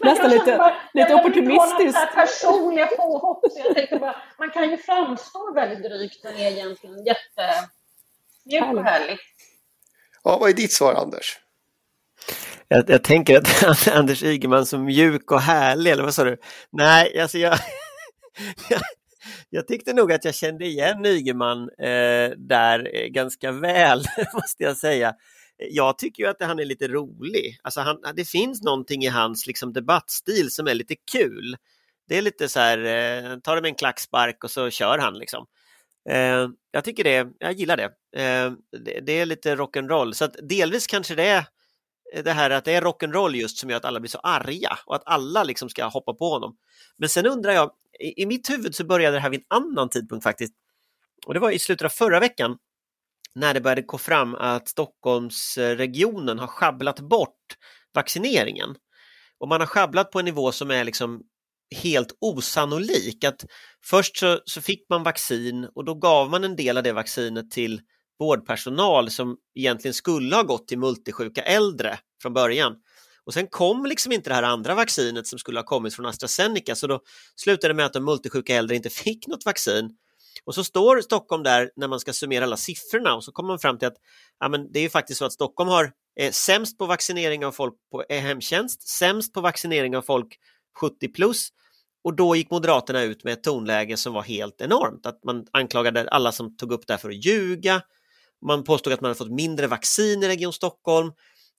Nästan 0.00 0.30
lite, 0.30 0.56
bara, 0.56 0.76
lite 0.94 1.14
opportunistiskt. 1.14 1.98
Jag 1.98 2.14
personliga 2.14 2.86
påhopp. 2.86 3.44
Så 3.52 3.60
jag 3.64 3.74
tänkte 3.74 3.96
bara, 3.96 4.16
man 4.38 4.50
kan 4.50 4.70
ju 4.70 4.76
framstå 4.76 5.52
väldigt 5.54 5.82
drygt 5.82 6.24
men 6.24 6.36
är 6.36 6.50
egentligen 6.50 7.04
jätte 7.04 7.68
Mjuk 8.44 8.62
och 8.62 8.84
härlig. 8.84 9.18
Ja, 10.24 10.38
vad 10.38 10.50
är 10.50 10.54
ditt 10.54 10.72
svar 10.72 10.94
Anders? 10.94 11.38
Jag, 12.68 12.90
jag, 12.90 13.04
tänker 13.04 13.38
att 13.38 13.88
Anders 13.92 14.22
Ygeman 14.22 14.66
som 14.66 14.84
mjuk 14.84 15.30
och 15.30 15.40
härlig, 15.40 15.90
eller 15.90 16.02
vad 16.02 16.14
sa 16.14 16.24
du? 16.24 16.36
Nej, 16.70 17.20
alltså 17.20 17.38
jag, 17.38 17.58
jag, 19.50 19.68
tyckte 19.68 19.92
nog 19.92 20.12
att 20.12 20.24
jag 20.24 20.34
kände 20.34 20.66
igen 20.66 21.06
Ygeman 21.06 21.60
eh, 21.78 22.30
där 22.36 22.96
eh, 22.96 23.06
ganska 23.06 23.52
väl, 23.52 23.98
måste 24.34 24.62
jag 24.62 24.76
säga. 24.76 25.14
Jag 25.56 25.98
tycker 25.98 26.22
ju 26.22 26.28
att 26.28 26.42
han 26.42 26.58
är 26.58 26.64
lite 26.64 26.88
rolig. 26.88 27.58
Alltså 27.62 27.80
han, 27.80 27.96
det 28.16 28.24
finns 28.24 28.62
någonting 28.62 29.02
i 29.02 29.08
hans 29.08 29.46
liksom, 29.46 29.72
debattstil 29.72 30.50
som 30.50 30.66
är 30.66 30.74
lite 30.74 30.94
kul. 31.12 31.56
Det 32.08 32.18
är 32.18 32.22
lite 32.22 32.48
så 32.48 32.60
här, 32.60 32.78
eh, 32.78 33.38
tar 33.38 33.56
det 33.56 33.62
med 33.62 33.68
en 33.68 33.74
klackspark 33.74 34.44
och 34.44 34.50
så 34.50 34.70
kör 34.70 34.98
han 34.98 35.18
liksom. 35.18 35.46
Eh, 36.10 36.48
jag 36.70 36.84
tycker 36.84 37.04
det, 37.04 37.28
jag 37.38 37.52
gillar 37.52 37.76
det. 37.76 37.84
Eh, 38.22 38.52
det, 38.84 39.00
det, 39.00 39.12
är 39.12 39.26
lite 39.26 39.56
rock'n'roll, 39.56 40.12
så 40.12 40.24
att 40.24 40.36
delvis 40.48 40.86
kanske 40.86 41.14
det 41.14 41.26
är 41.26 41.46
det 42.22 42.32
här 42.32 42.50
att 42.50 42.64
det 42.64 42.72
är 42.72 42.82
rock'n'roll 42.82 43.34
just 43.34 43.58
som 43.58 43.70
gör 43.70 43.76
att 43.76 43.84
alla 43.84 44.00
blir 44.00 44.10
så 44.10 44.18
arga 44.18 44.78
och 44.86 44.96
att 44.96 45.02
alla 45.06 45.44
liksom 45.44 45.68
ska 45.68 45.84
hoppa 45.84 46.14
på 46.14 46.30
honom. 46.30 46.56
Men 46.96 47.08
sen 47.08 47.26
undrar 47.26 47.52
jag, 47.52 47.70
i, 48.00 48.22
i 48.22 48.26
mitt 48.26 48.50
huvud 48.50 48.74
så 48.74 48.84
började 48.84 49.16
det 49.16 49.20
här 49.20 49.30
vid 49.30 49.40
en 49.40 49.56
annan 49.56 49.88
tidpunkt 49.88 50.22
faktiskt. 50.22 50.54
Och 51.26 51.34
det 51.34 51.40
var 51.40 51.50
i 51.50 51.58
slutet 51.58 51.84
av 51.84 51.88
förra 51.88 52.20
veckan 52.20 52.56
när 53.34 53.54
det 53.54 53.60
började 53.60 53.82
gå 53.82 53.98
fram 53.98 54.34
att 54.34 54.68
Stockholmsregionen 54.68 56.38
har 56.38 56.46
schabblat 56.46 57.00
bort 57.00 57.56
vaccineringen. 57.94 58.76
Och 59.38 59.48
man 59.48 59.60
har 59.60 59.66
schabblat 59.66 60.10
på 60.10 60.18
en 60.18 60.24
nivå 60.24 60.52
som 60.52 60.70
är 60.70 60.84
liksom 60.84 61.22
helt 61.82 62.16
osannolik. 62.20 63.24
Att 63.24 63.44
först 63.84 64.16
så, 64.16 64.40
så, 64.44 64.62
fick 64.62 64.86
man 64.88 65.02
vaccin 65.02 65.68
och 65.74 65.84
då 65.84 65.94
gav 65.94 66.30
man 66.30 66.44
en 66.44 66.56
del 66.56 66.76
av 66.76 66.82
det 66.82 66.92
vaccinet 66.92 67.50
till 67.50 67.80
vårdpersonal 68.18 69.10
som 69.10 69.36
egentligen 69.54 69.94
skulle 69.94 70.36
ha 70.36 70.42
gått 70.42 70.68
till 70.68 70.78
multisjuka 70.78 71.42
äldre 71.42 71.98
från 72.22 72.32
början. 72.34 72.76
Och 73.26 73.34
sen 73.34 73.46
kom 73.46 73.86
liksom 73.86 74.12
inte 74.12 74.30
det 74.30 74.34
här 74.34 74.42
andra 74.42 74.74
vaccinet 74.74 75.26
som 75.26 75.38
skulle 75.38 75.58
ha 75.58 75.64
kommit 75.64 75.94
från 75.94 76.06
AstraZeneca 76.06 76.74
så 76.74 76.86
då 76.86 77.00
slutade 77.36 77.68
det 77.68 77.76
med 77.76 77.86
att 77.86 77.92
de 77.92 78.04
multisjuka 78.04 78.54
äldre 78.54 78.76
inte 78.76 78.90
fick 78.90 79.26
något 79.26 79.44
vaccin. 79.46 79.96
Och 80.44 80.54
så 80.54 80.64
står 80.64 81.00
Stockholm 81.00 81.42
där 81.42 81.70
när 81.76 81.88
man 81.88 82.00
ska 82.00 82.12
summera 82.12 82.44
alla 82.44 82.56
siffrorna 82.56 83.14
och 83.14 83.24
så 83.24 83.32
kommer 83.32 83.48
man 83.48 83.58
fram 83.58 83.78
till 83.78 83.88
att 83.88 83.96
ja, 84.40 84.48
men 84.48 84.72
det 84.72 84.78
är 84.78 84.82
ju 84.82 84.90
faktiskt 84.90 85.18
så 85.18 85.24
att 85.24 85.32
Stockholm 85.32 85.70
har 85.70 85.92
Eh, 86.20 86.30
sämst 86.30 86.78
på 86.78 86.86
vaccinering 86.86 87.46
av 87.46 87.52
folk 87.52 87.74
på 87.90 88.04
eh, 88.08 88.20
hemtjänst, 88.20 88.88
sämst 88.88 89.32
på 89.32 89.40
vaccinering 89.40 89.96
av 89.96 90.02
folk 90.02 90.38
70 90.80 91.08
plus. 91.08 91.48
Och 92.04 92.16
då 92.16 92.36
gick 92.36 92.50
Moderaterna 92.50 93.02
ut 93.02 93.24
med 93.24 93.32
ett 93.32 93.42
tonläge 93.42 93.96
som 93.96 94.12
var 94.12 94.22
helt 94.22 94.60
enormt. 94.60 95.06
Att 95.06 95.24
man 95.24 95.46
anklagade 95.52 96.08
alla 96.08 96.32
som 96.32 96.56
tog 96.56 96.72
upp 96.72 96.86
det 96.86 96.92
här 96.92 96.98
för 96.98 97.08
att 97.08 97.24
ljuga. 97.24 97.82
Man 98.46 98.64
påstod 98.64 98.92
att 98.92 99.00
man 99.00 99.08
hade 99.08 99.18
fått 99.18 99.30
mindre 99.30 99.66
vaccin 99.66 100.22
i 100.22 100.28
Region 100.28 100.52
Stockholm. 100.52 101.12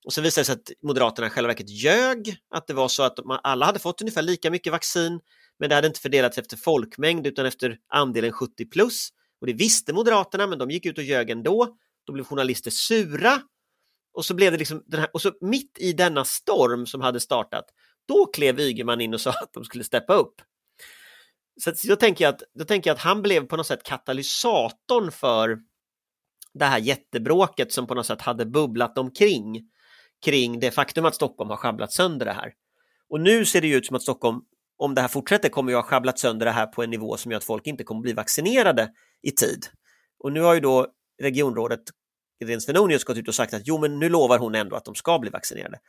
Och 0.05 0.13
sen 0.13 0.23
visade 0.23 0.41
det 0.41 0.45
sig 0.45 0.53
att 0.53 0.71
Moderaterna 0.83 1.27
i 1.27 1.29
själva 1.29 1.47
verket 1.47 1.69
ljög, 1.69 2.37
att 2.49 2.67
det 2.67 2.73
var 2.73 2.87
så 2.87 3.03
att 3.03 3.25
man, 3.25 3.39
alla 3.43 3.65
hade 3.65 3.79
fått 3.79 4.01
ungefär 4.01 4.21
lika 4.21 4.51
mycket 4.51 4.71
vaccin, 4.71 5.19
men 5.59 5.69
det 5.69 5.75
hade 5.75 5.87
inte 5.87 5.99
fördelats 5.99 6.37
efter 6.37 6.57
folkmängd 6.57 7.27
utan 7.27 7.45
efter 7.45 7.77
andelen 7.87 8.31
70 8.31 8.65
plus. 8.65 9.09
Och 9.41 9.47
det 9.47 9.53
visste 9.53 9.93
Moderaterna, 9.93 10.47
men 10.47 10.59
de 10.59 10.71
gick 10.71 10.85
ut 10.85 10.97
och 10.97 11.03
ljög 11.03 11.29
ändå. 11.29 11.77
Då 12.05 12.13
blev 12.13 12.25
journalister 12.25 12.71
sura. 12.71 13.41
Och 14.13 14.25
så 14.25 14.33
blev 14.33 14.51
det 14.51 14.57
liksom 14.57 14.83
den 14.85 14.99
här, 14.99 15.09
och 15.13 15.21
så 15.21 15.33
mitt 15.41 15.77
i 15.79 15.93
denna 15.93 16.25
storm 16.25 16.85
som 16.85 17.01
hade 17.01 17.19
startat, 17.19 17.65
då 18.07 18.25
klev 18.25 18.59
Ygeman 18.59 19.01
in 19.01 19.13
och 19.13 19.21
sa 19.21 19.29
att 19.29 19.53
de 19.53 19.63
skulle 19.63 19.83
steppa 19.83 20.13
upp. 20.13 20.41
Så 21.61 21.73
då 21.87 21.95
tänker, 21.95 22.25
jag 22.25 22.33
att, 22.33 22.43
då 22.59 22.65
tänker 22.65 22.89
jag 22.89 22.95
att 22.95 23.01
han 23.01 23.21
blev 23.21 23.47
på 23.47 23.57
något 23.57 23.67
sätt 23.67 23.83
katalysatorn 23.83 25.11
för 25.11 25.59
det 26.59 26.65
här 26.65 26.79
jättebråket 26.79 27.71
som 27.71 27.87
på 27.87 27.93
något 27.93 28.05
sätt 28.05 28.21
hade 28.21 28.45
bubblat 28.45 28.97
omkring 28.97 29.69
kring 30.25 30.59
det 30.59 30.71
faktum 30.71 31.05
att 31.05 31.15
Stockholm 31.15 31.49
har 31.49 31.57
schabblat 31.57 31.91
sönder 31.91 32.25
det 32.25 32.33
här. 32.33 32.53
Och 33.09 33.21
nu 33.21 33.45
ser 33.45 33.61
det 33.61 33.67
ut 33.67 33.85
som 33.85 33.95
att 33.95 34.01
Stockholm, 34.01 34.41
om 34.77 34.95
det 34.95 35.01
här 35.01 35.07
fortsätter, 35.07 35.49
kommer 35.49 35.71
ju 35.71 35.75
ha 35.75 35.83
schabblat 35.83 36.19
sönder 36.19 36.45
det 36.45 36.51
här 36.51 36.67
på 36.67 36.83
en 36.83 36.89
nivå 36.89 37.17
som 37.17 37.31
gör 37.31 37.37
att 37.37 37.43
folk 37.43 37.67
inte 37.67 37.83
kommer 37.83 38.01
bli 38.01 38.13
vaccinerade 38.13 38.91
i 39.21 39.31
tid. 39.31 39.65
Och 40.19 40.31
nu 40.31 40.41
har 40.41 40.53
ju 40.53 40.59
då 40.59 40.87
regionrådet 41.21 41.81
Irene 42.43 42.61
Svenonius 42.61 43.03
gått 43.03 43.17
ut 43.17 43.27
och 43.27 43.35
sagt 43.35 43.53
att 43.53 43.61
jo, 43.65 43.77
men 43.77 43.99
nu 43.99 44.09
lovar 44.09 44.39
hon 44.39 44.55
ändå 44.55 44.75
att 44.75 44.85
de 44.85 44.95
ska 44.95 45.19
bli 45.19 45.29
vaccinerade. 45.29 45.79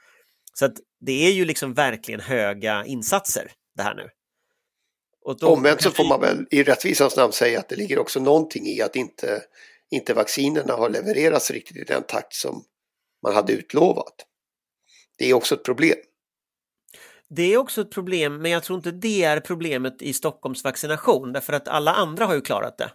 Så 0.54 0.64
att 0.64 0.74
det 1.00 1.26
är 1.26 1.32
ju 1.32 1.44
liksom 1.44 1.74
verkligen 1.74 2.20
höga 2.20 2.84
insatser 2.84 3.52
det 3.76 3.82
här 3.82 3.94
nu. 3.94 4.08
Då... 5.40 5.48
Omvänt 5.48 5.82
så 5.82 5.90
får 5.90 6.08
man 6.08 6.20
väl 6.20 6.46
i 6.50 6.62
rättvisans 6.62 7.16
namn 7.16 7.32
säga 7.32 7.58
att 7.58 7.68
det 7.68 7.76
ligger 7.76 7.98
också 7.98 8.20
någonting 8.20 8.66
i 8.66 8.82
att 8.82 8.96
inte, 8.96 9.42
inte 9.90 10.14
vaccinerna 10.14 10.72
har 10.72 10.90
levererats 10.90 11.50
riktigt 11.50 11.76
i 11.76 11.84
den 11.84 12.02
takt 12.02 12.34
som 12.34 12.64
man 13.22 13.34
hade 13.34 13.52
utlovat. 13.52 14.14
Det 15.18 15.30
är 15.30 15.34
också 15.34 15.54
ett 15.54 15.64
problem. 15.64 15.96
Det 17.28 17.42
är 17.42 17.56
också 17.56 17.80
ett 17.80 17.90
problem, 17.90 18.42
men 18.42 18.50
jag 18.50 18.62
tror 18.62 18.76
inte 18.76 18.90
det 18.90 19.22
är 19.22 19.40
problemet 19.40 20.02
i 20.02 20.12
Stockholms 20.12 20.64
vaccination, 20.64 21.32
därför 21.32 21.52
att 21.52 21.68
alla 21.68 21.94
andra 21.94 22.26
har 22.26 22.34
ju 22.34 22.40
klarat 22.40 22.78
det. 22.78 22.92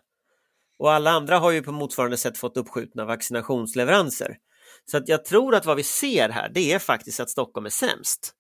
Och 0.80 0.92
alla 0.92 1.12
andra 1.12 1.40
har 1.40 1.52
ju 1.52 1.64
på 1.64 1.72
motsvarande 1.72 2.18
sätt 2.18 2.38
fått 2.38 2.58
uppskjutna 2.58 3.06
vaccinationsleveranser. 3.06 4.38
Så 4.86 4.98
att 4.98 5.08
jag 5.08 5.26
tror 5.26 5.56
att 5.56 5.66
vad 5.66 5.78
vi 5.78 5.84
ser 5.84 6.30
här, 6.30 6.50
det 6.50 6.74
är 6.74 6.80
faktiskt 6.80 7.20
att 7.20 7.30
Stockholm 7.30 7.66
är 7.66 7.70
sämst. 7.70 8.34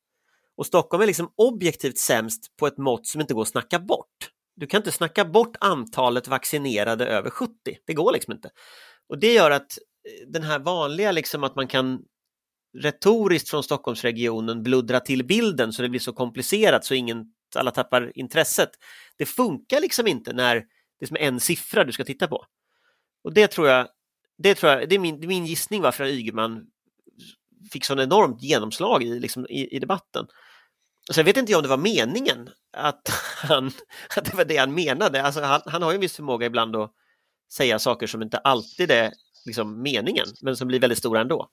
Och 0.57 0.65
Stockholm 0.65 1.03
är 1.03 1.07
liksom 1.07 1.33
objektivt 1.37 1.97
sämst 1.97 2.57
på 2.57 2.67
ett 2.67 2.77
mått 2.77 3.07
som 3.07 3.21
inte 3.21 3.33
går 3.33 3.41
att 3.41 3.47
snacka 3.47 3.79
bort. 3.79 4.31
Du 4.61 4.67
kan 4.67 4.77
inte 4.77 4.91
snacka 4.91 5.25
bort 5.25 5.55
antalet 5.59 6.27
vaccinerade 6.27 7.05
över 7.05 7.29
70, 7.29 7.53
det 7.85 7.93
går 7.93 8.11
liksom 8.11 8.33
inte. 8.33 8.49
Och 9.09 9.19
det 9.19 9.33
gör 9.33 9.51
att 9.51 9.77
eh, 10.07 10.27
den 10.27 10.43
här 10.43 10.59
vanliga 10.59 11.11
liksom 11.11 11.43
att 11.43 11.55
man 11.55 11.67
kan 11.67 12.01
retoriskt 12.77 13.49
från 13.49 13.63
Stockholmsregionen 13.63 14.63
bluddra 14.63 14.99
till 14.99 15.25
bilden 15.25 15.73
så 15.73 15.81
det 15.81 15.89
blir 15.89 15.99
så 15.99 16.13
komplicerat 16.13 16.85
så 16.85 16.93
ingen, 16.93 17.25
alla 17.55 17.71
tappar 17.71 18.11
intresset. 18.15 18.69
Det 19.17 19.25
funkar 19.25 19.81
liksom 19.81 20.07
inte 20.07 20.33
när 20.33 20.55
det 20.99 21.05
är 21.05 21.07
som 21.07 21.17
en 21.19 21.39
siffra 21.39 21.83
du 21.83 21.91
ska 21.91 22.03
titta 22.03 22.27
på. 22.27 22.45
Och 23.23 23.33
det 23.33 23.47
tror 23.47 23.67
jag, 23.67 23.87
det, 24.37 24.55
tror 24.55 24.71
jag, 24.71 24.89
det 24.89 24.95
är 24.95 24.99
min, 24.99 25.19
det 25.19 25.25
är 25.25 25.27
min 25.27 25.45
gissning 25.45 25.81
varför 25.81 26.05
Ygeman 26.05 26.65
fick 27.71 27.85
sån 27.85 27.99
enormt 27.99 28.43
genomslag 28.43 29.03
i, 29.03 29.19
liksom, 29.19 29.45
i, 29.49 29.75
i 29.75 29.79
debatten. 29.79 30.27
Sen 31.11 31.25
vet 31.25 31.37
inte 31.37 31.51
jag 31.51 31.59
om 31.59 31.63
det 31.63 31.69
var 31.69 31.77
meningen 31.77 32.49
att, 32.77 33.09
han, 33.43 33.71
att 34.17 34.25
det 34.25 34.37
var 34.37 34.45
det 34.45 34.57
han 34.57 34.73
menade. 34.73 35.23
Alltså 35.23 35.41
han, 35.41 35.61
han 35.65 35.81
har 35.81 35.91
ju 35.91 35.95
en 35.95 36.01
viss 36.01 36.15
förmåga 36.15 36.45
ibland 36.45 36.75
att 36.75 36.91
säga 37.51 37.79
saker 37.79 38.07
som 38.07 38.21
inte 38.21 38.37
alltid 38.37 38.91
är 38.91 39.11
liksom, 39.45 39.81
meningen, 39.81 40.25
men 40.41 40.55
som 40.55 40.67
blir 40.67 40.79
väldigt 40.79 40.99
stora 40.99 41.21
ändå. 41.21 41.49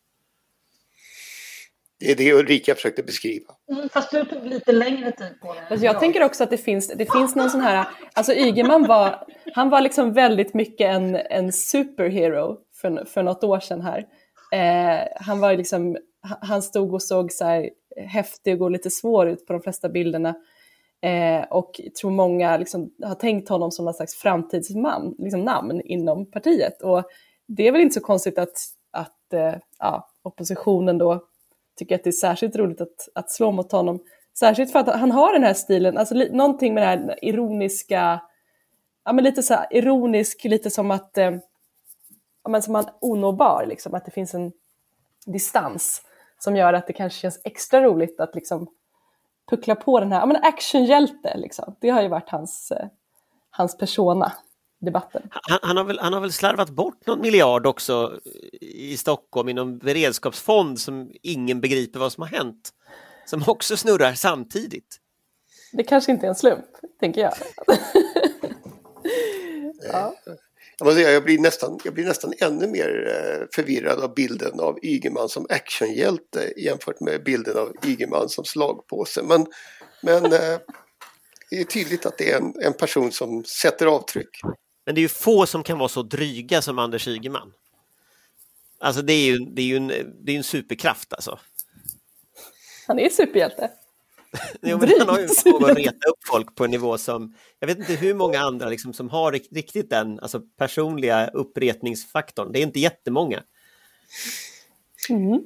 Det 2.00 2.10
är 2.10 2.16
det 2.16 2.32
Ulrika 2.32 2.74
försökte 2.74 3.02
beskriva. 3.02 3.54
Mm, 3.72 3.88
fast 3.88 4.10
du 4.10 4.24
tog 4.24 4.46
lite 4.46 4.72
längre 4.72 5.12
tid 5.12 5.40
på 5.40 5.54
det. 5.54 5.60
Alltså 5.70 5.86
jag 5.86 6.00
tänker 6.00 6.22
också 6.22 6.44
att 6.44 6.50
det 6.50 6.58
finns, 6.58 6.88
det 6.88 7.12
finns 7.12 7.36
någon 7.36 7.50
sån 7.50 7.60
här, 7.60 7.88
alltså 8.12 8.32
Ygeman 8.32 8.86
var, 8.86 9.26
han 9.54 9.70
var 9.70 9.80
liksom 9.80 10.12
väldigt 10.12 10.54
mycket 10.54 10.94
en, 10.94 11.16
en 11.16 11.52
superhero 11.52 12.56
för, 12.80 13.04
för 13.04 13.22
något 13.22 13.44
år 13.44 13.60
sedan 13.60 13.80
här. 13.80 14.04
Eh, 14.52 15.08
han 15.20 15.40
var 15.40 15.56
liksom, 15.56 15.96
han 16.20 16.62
stod 16.62 16.94
och 16.94 17.02
såg 17.02 17.32
så 17.32 17.44
här 17.44 17.70
häftig 17.96 18.62
och 18.62 18.70
lite 18.70 18.90
svår 18.90 19.28
ut 19.28 19.46
på 19.46 19.52
de 19.52 19.62
flesta 19.62 19.88
bilderna. 19.88 20.34
Eh, 21.00 21.44
och 21.50 21.80
tror 22.00 22.10
många 22.10 22.56
liksom, 22.56 22.90
har 23.02 23.14
tänkt 23.14 23.48
honom 23.48 23.70
som 23.70 23.84
någon 23.84 23.94
slags 23.94 24.14
framtidsman, 24.14 25.14
liksom 25.18 25.44
namn 25.44 25.80
inom 25.80 26.30
partiet. 26.30 26.82
Och 26.82 27.04
det 27.46 27.68
är 27.68 27.72
väl 27.72 27.80
inte 27.80 27.94
så 27.94 28.00
konstigt 28.00 28.38
att, 28.38 28.58
att 28.90 29.32
eh, 29.32 29.54
ja, 29.78 30.08
oppositionen 30.22 30.98
då 30.98 31.24
tycker 31.76 31.94
att 31.94 32.04
det 32.04 32.10
är 32.10 32.12
särskilt 32.12 32.56
roligt 32.56 32.80
att, 32.80 33.08
att 33.14 33.30
slå 33.30 33.52
mot 33.52 33.72
honom. 33.72 34.00
Särskilt 34.38 34.72
för 34.72 34.78
att 34.78 35.00
han 35.00 35.12
har 35.12 35.32
den 35.32 35.42
här 35.42 35.54
stilen, 35.54 35.98
alltså 35.98 36.14
li, 36.14 36.30
någonting 36.32 36.74
med 36.74 36.82
det 36.82 36.86
här 36.86 37.24
ironiska, 37.24 38.20
ja 39.04 39.12
men 39.12 39.24
lite 39.24 39.42
så 39.42 39.54
här 39.54 39.66
ironisk, 39.70 40.44
lite 40.44 40.70
som 40.70 40.90
att, 40.90 41.18
eh, 41.18 41.36
ja 42.44 42.50
men 42.50 42.62
som 42.62 42.72
man 42.72 42.84
onåbar 43.00 43.66
liksom, 43.68 43.94
att 43.94 44.04
det 44.04 44.10
finns 44.10 44.34
en 44.34 44.52
distans 45.26 46.02
som 46.38 46.56
gör 46.56 46.72
att 46.72 46.86
det 46.86 46.92
kanske 46.92 47.20
känns 47.20 47.40
extra 47.44 47.82
roligt 47.82 48.20
att 48.20 48.34
liksom 48.34 48.68
puckla 49.50 49.74
på 49.74 50.00
den 50.00 50.12
här, 50.12 50.20
ja 50.20 50.26
men 50.26 50.36
actionhjälte 50.36 51.36
liksom. 51.36 51.76
Det 51.80 51.90
har 51.90 52.02
ju 52.02 52.08
varit 52.08 52.28
hans, 52.28 52.70
eh, 52.70 52.86
hans 53.50 53.78
persona 53.78 54.32
debatten. 54.80 55.22
Han, 55.30 55.58
han, 55.62 55.76
har 55.76 55.84
väl, 55.84 55.98
han 55.98 56.12
har 56.12 56.20
väl 56.20 56.32
slarvat 56.32 56.70
bort 56.70 57.06
någon 57.06 57.20
miljard 57.20 57.66
också 57.66 58.20
i 58.60 58.96
Stockholm 58.96 59.48
i 59.48 59.52
någon 59.52 59.78
beredskapsfond 59.78 60.80
som 60.80 61.12
ingen 61.22 61.60
begriper 61.60 62.00
vad 62.00 62.12
som 62.12 62.22
har 62.22 62.28
hänt. 62.28 62.70
Som 63.26 63.44
också 63.46 63.76
snurrar 63.76 64.12
samtidigt. 64.12 65.00
Det 65.72 65.82
kanske 65.82 66.12
inte 66.12 66.26
är 66.26 66.28
en 66.28 66.34
slump, 66.34 66.64
tänker 67.00 67.20
jag. 67.20 67.32
ja. 69.92 70.14
Jag, 70.78 70.94
säga, 70.94 71.10
jag, 71.10 71.24
blir 71.24 71.38
nästan, 71.38 71.78
jag 71.84 71.94
blir 71.94 72.04
nästan 72.04 72.32
ännu 72.38 72.66
mer 72.66 73.06
eh, 73.08 73.46
förvirrad 73.54 74.00
av 74.00 74.14
bilden 74.14 74.60
av 74.60 74.78
Ygeman 74.82 75.28
som 75.28 75.46
actionhjälte 75.48 76.52
jämfört 76.56 77.00
med 77.00 77.24
bilden 77.24 77.58
av 77.58 77.72
Ygeman 77.84 78.28
som 78.28 78.44
slagpåse. 78.44 79.22
Men, 79.22 79.46
men 80.02 80.24
eh, 80.24 80.58
det 81.50 81.60
är 81.60 81.64
tydligt 81.64 82.06
att 82.06 82.18
det 82.18 82.32
är 82.32 82.36
en, 82.36 82.54
en 82.62 82.72
person 82.72 83.12
som 83.12 83.44
sätter 83.44 83.86
avtryck. 83.86 84.40
Men 84.86 84.94
det 84.94 84.98
är 85.00 85.02
ju 85.02 85.08
få 85.08 85.46
som 85.46 85.62
kan 85.62 85.78
vara 85.78 85.88
så 85.88 86.02
dryga 86.02 86.62
som 86.62 86.78
Anders 86.78 87.08
Ygeman. 87.08 87.52
Alltså 88.80 89.02
det 89.02 89.12
är 89.12 89.26
ju, 89.26 89.38
det 89.38 89.62
är 89.62 89.66
ju 89.66 89.76
en, 89.76 89.88
det 90.24 90.32
är 90.32 90.36
en 90.36 90.44
superkraft 90.44 91.12
alltså. 91.12 91.38
Han 92.86 92.98
är 92.98 93.08
superhjälte. 93.08 93.70
jo, 94.62 94.78
men 94.78 94.92
han 94.98 95.08
har 95.08 95.20
ju 95.20 95.28
förmåga 95.28 95.72
att 95.72 95.78
reta 95.78 96.08
upp 96.08 96.26
folk 96.26 96.54
på 96.54 96.64
en 96.64 96.70
nivå 96.70 96.98
som, 96.98 97.34
jag 97.58 97.66
vet 97.66 97.78
inte 97.78 97.94
hur 97.94 98.14
många 98.14 98.40
andra 98.40 98.68
liksom, 98.68 98.92
som 98.92 99.10
har 99.10 99.32
riktigt 99.32 99.90
den 99.90 100.20
alltså, 100.20 100.40
personliga 100.40 101.26
uppretningsfaktorn. 101.26 102.52
Det 102.52 102.58
är 102.58 102.62
inte 102.62 102.80
jättemånga. 102.80 103.42
Mm. 105.08 105.40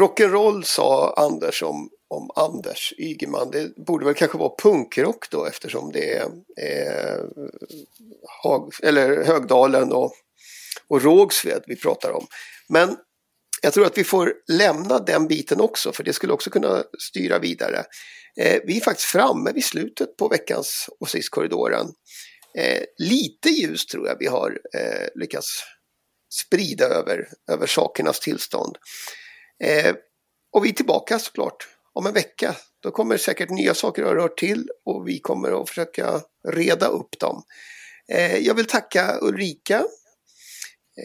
Rock'n'roll 0.00 0.62
sa 0.62 1.14
Anders 1.16 1.62
om 1.62 1.90
om 2.08 2.30
Anders 2.34 2.94
Ygeman. 2.98 3.50
Det 3.50 3.76
borde 3.76 4.04
väl 4.04 4.14
kanske 4.14 4.38
vara 4.38 4.52
punkrock 4.58 5.30
då 5.30 5.46
eftersom 5.46 5.92
det 5.92 6.14
är 6.14 6.24
eh, 6.56 7.24
Hag, 8.42 8.72
eller 8.82 9.24
Högdalen 9.24 9.92
och, 9.92 10.12
och 10.88 11.02
Rågsved 11.02 11.62
vi 11.66 11.76
pratar 11.76 12.10
om. 12.10 12.26
Men 12.68 12.96
jag 13.62 13.72
tror 13.72 13.86
att 13.86 13.98
vi 13.98 14.04
får 14.04 14.32
lämna 14.48 14.98
den 14.98 15.26
biten 15.28 15.60
också 15.60 15.92
för 15.92 16.04
det 16.04 16.12
skulle 16.12 16.32
också 16.32 16.50
kunna 16.50 16.84
styra 16.98 17.38
vidare. 17.38 17.84
Eh, 18.40 18.60
vi 18.64 18.76
är 18.76 18.80
faktiskt 18.80 19.08
framme 19.08 19.52
vid 19.52 19.64
slutet 19.64 20.16
på 20.16 20.28
veckans 20.28 20.88
Åsiktskorridoren. 21.00 21.86
Eh, 22.58 22.82
lite 22.98 23.48
ljus 23.48 23.86
tror 23.86 24.08
jag 24.08 24.16
vi 24.18 24.26
har 24.26 24.58
eh, 24.74 25.08
lyckats 25.14 25.62
sprida 26.44 26.84
över, 26.84 27.28
över 27.50 27.66
sakernas 27.66 28.20
tillstånd. 28.20 28.76
Eh, 29.64 29.94
och 30.52 30.64
vi 30.64 30.68
är 30.68 30.72
tillbaka 30.72 31.18
såklart 31.18 31.68
om 31.92 32.06
en 32.06 32.12
vecka. 32.12 32.56
Då 32.82 32.90
kommer 32.90 33.16
säkert 33.16 33.50
nya 33.50 33.74
saker 33.74 34.02
att 34.02 34.12
röra 34.12 34.28
till 34.28 34.68
och 34.84 35.08
vi 35.08 35.18
kommer 35.18 35.62
att 35.62 35.68
försöka 35.68 36.20
reda 36.48 36.86
upp 36.86 37.18
dem. 37.18 37.42
Eh, 38.12 38.36
jag 38.36 38.54
vill 38.54 38.66
tacka 38.66 39.18
Ulrika, 39.22 39.84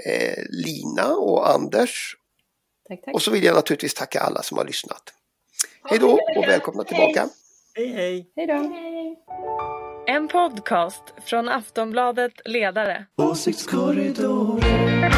eh, 0.05 0.43
Lina 0.49 1.15
och 1.15 1.49
Anders. 1.49 2.15
Tack, 2.91 3.01
tack. 3.01 3.13
Och 3.13 3.21
så 3.21 3.31
vill 3.31 3.43
jag 3.43 3.55
naturligtvis 3.55 3.93
tacka 3.93 4.19
alla 4.19 4.41
som 4.41 4.57
har 4.57 4.65
lyssnat. 4.65 5.13
Hej 5.83 5.99
då 5.99 6.19
och 6.37 6.43
välkomna 6.43 6.83
tillbaka. 6.83 7.29
Hej 7.75 7.87
hej. 7.87 8.31
Hej 8.35 8.47
då. 8.47 8.75
En 10.07 10.27
podcast 10.27 11.03
från 11.25 11.49
Aftonbladet 11.49 12.33
Ledare. 12.45 13.05
Åsiktskorridoren. 13.17 15.10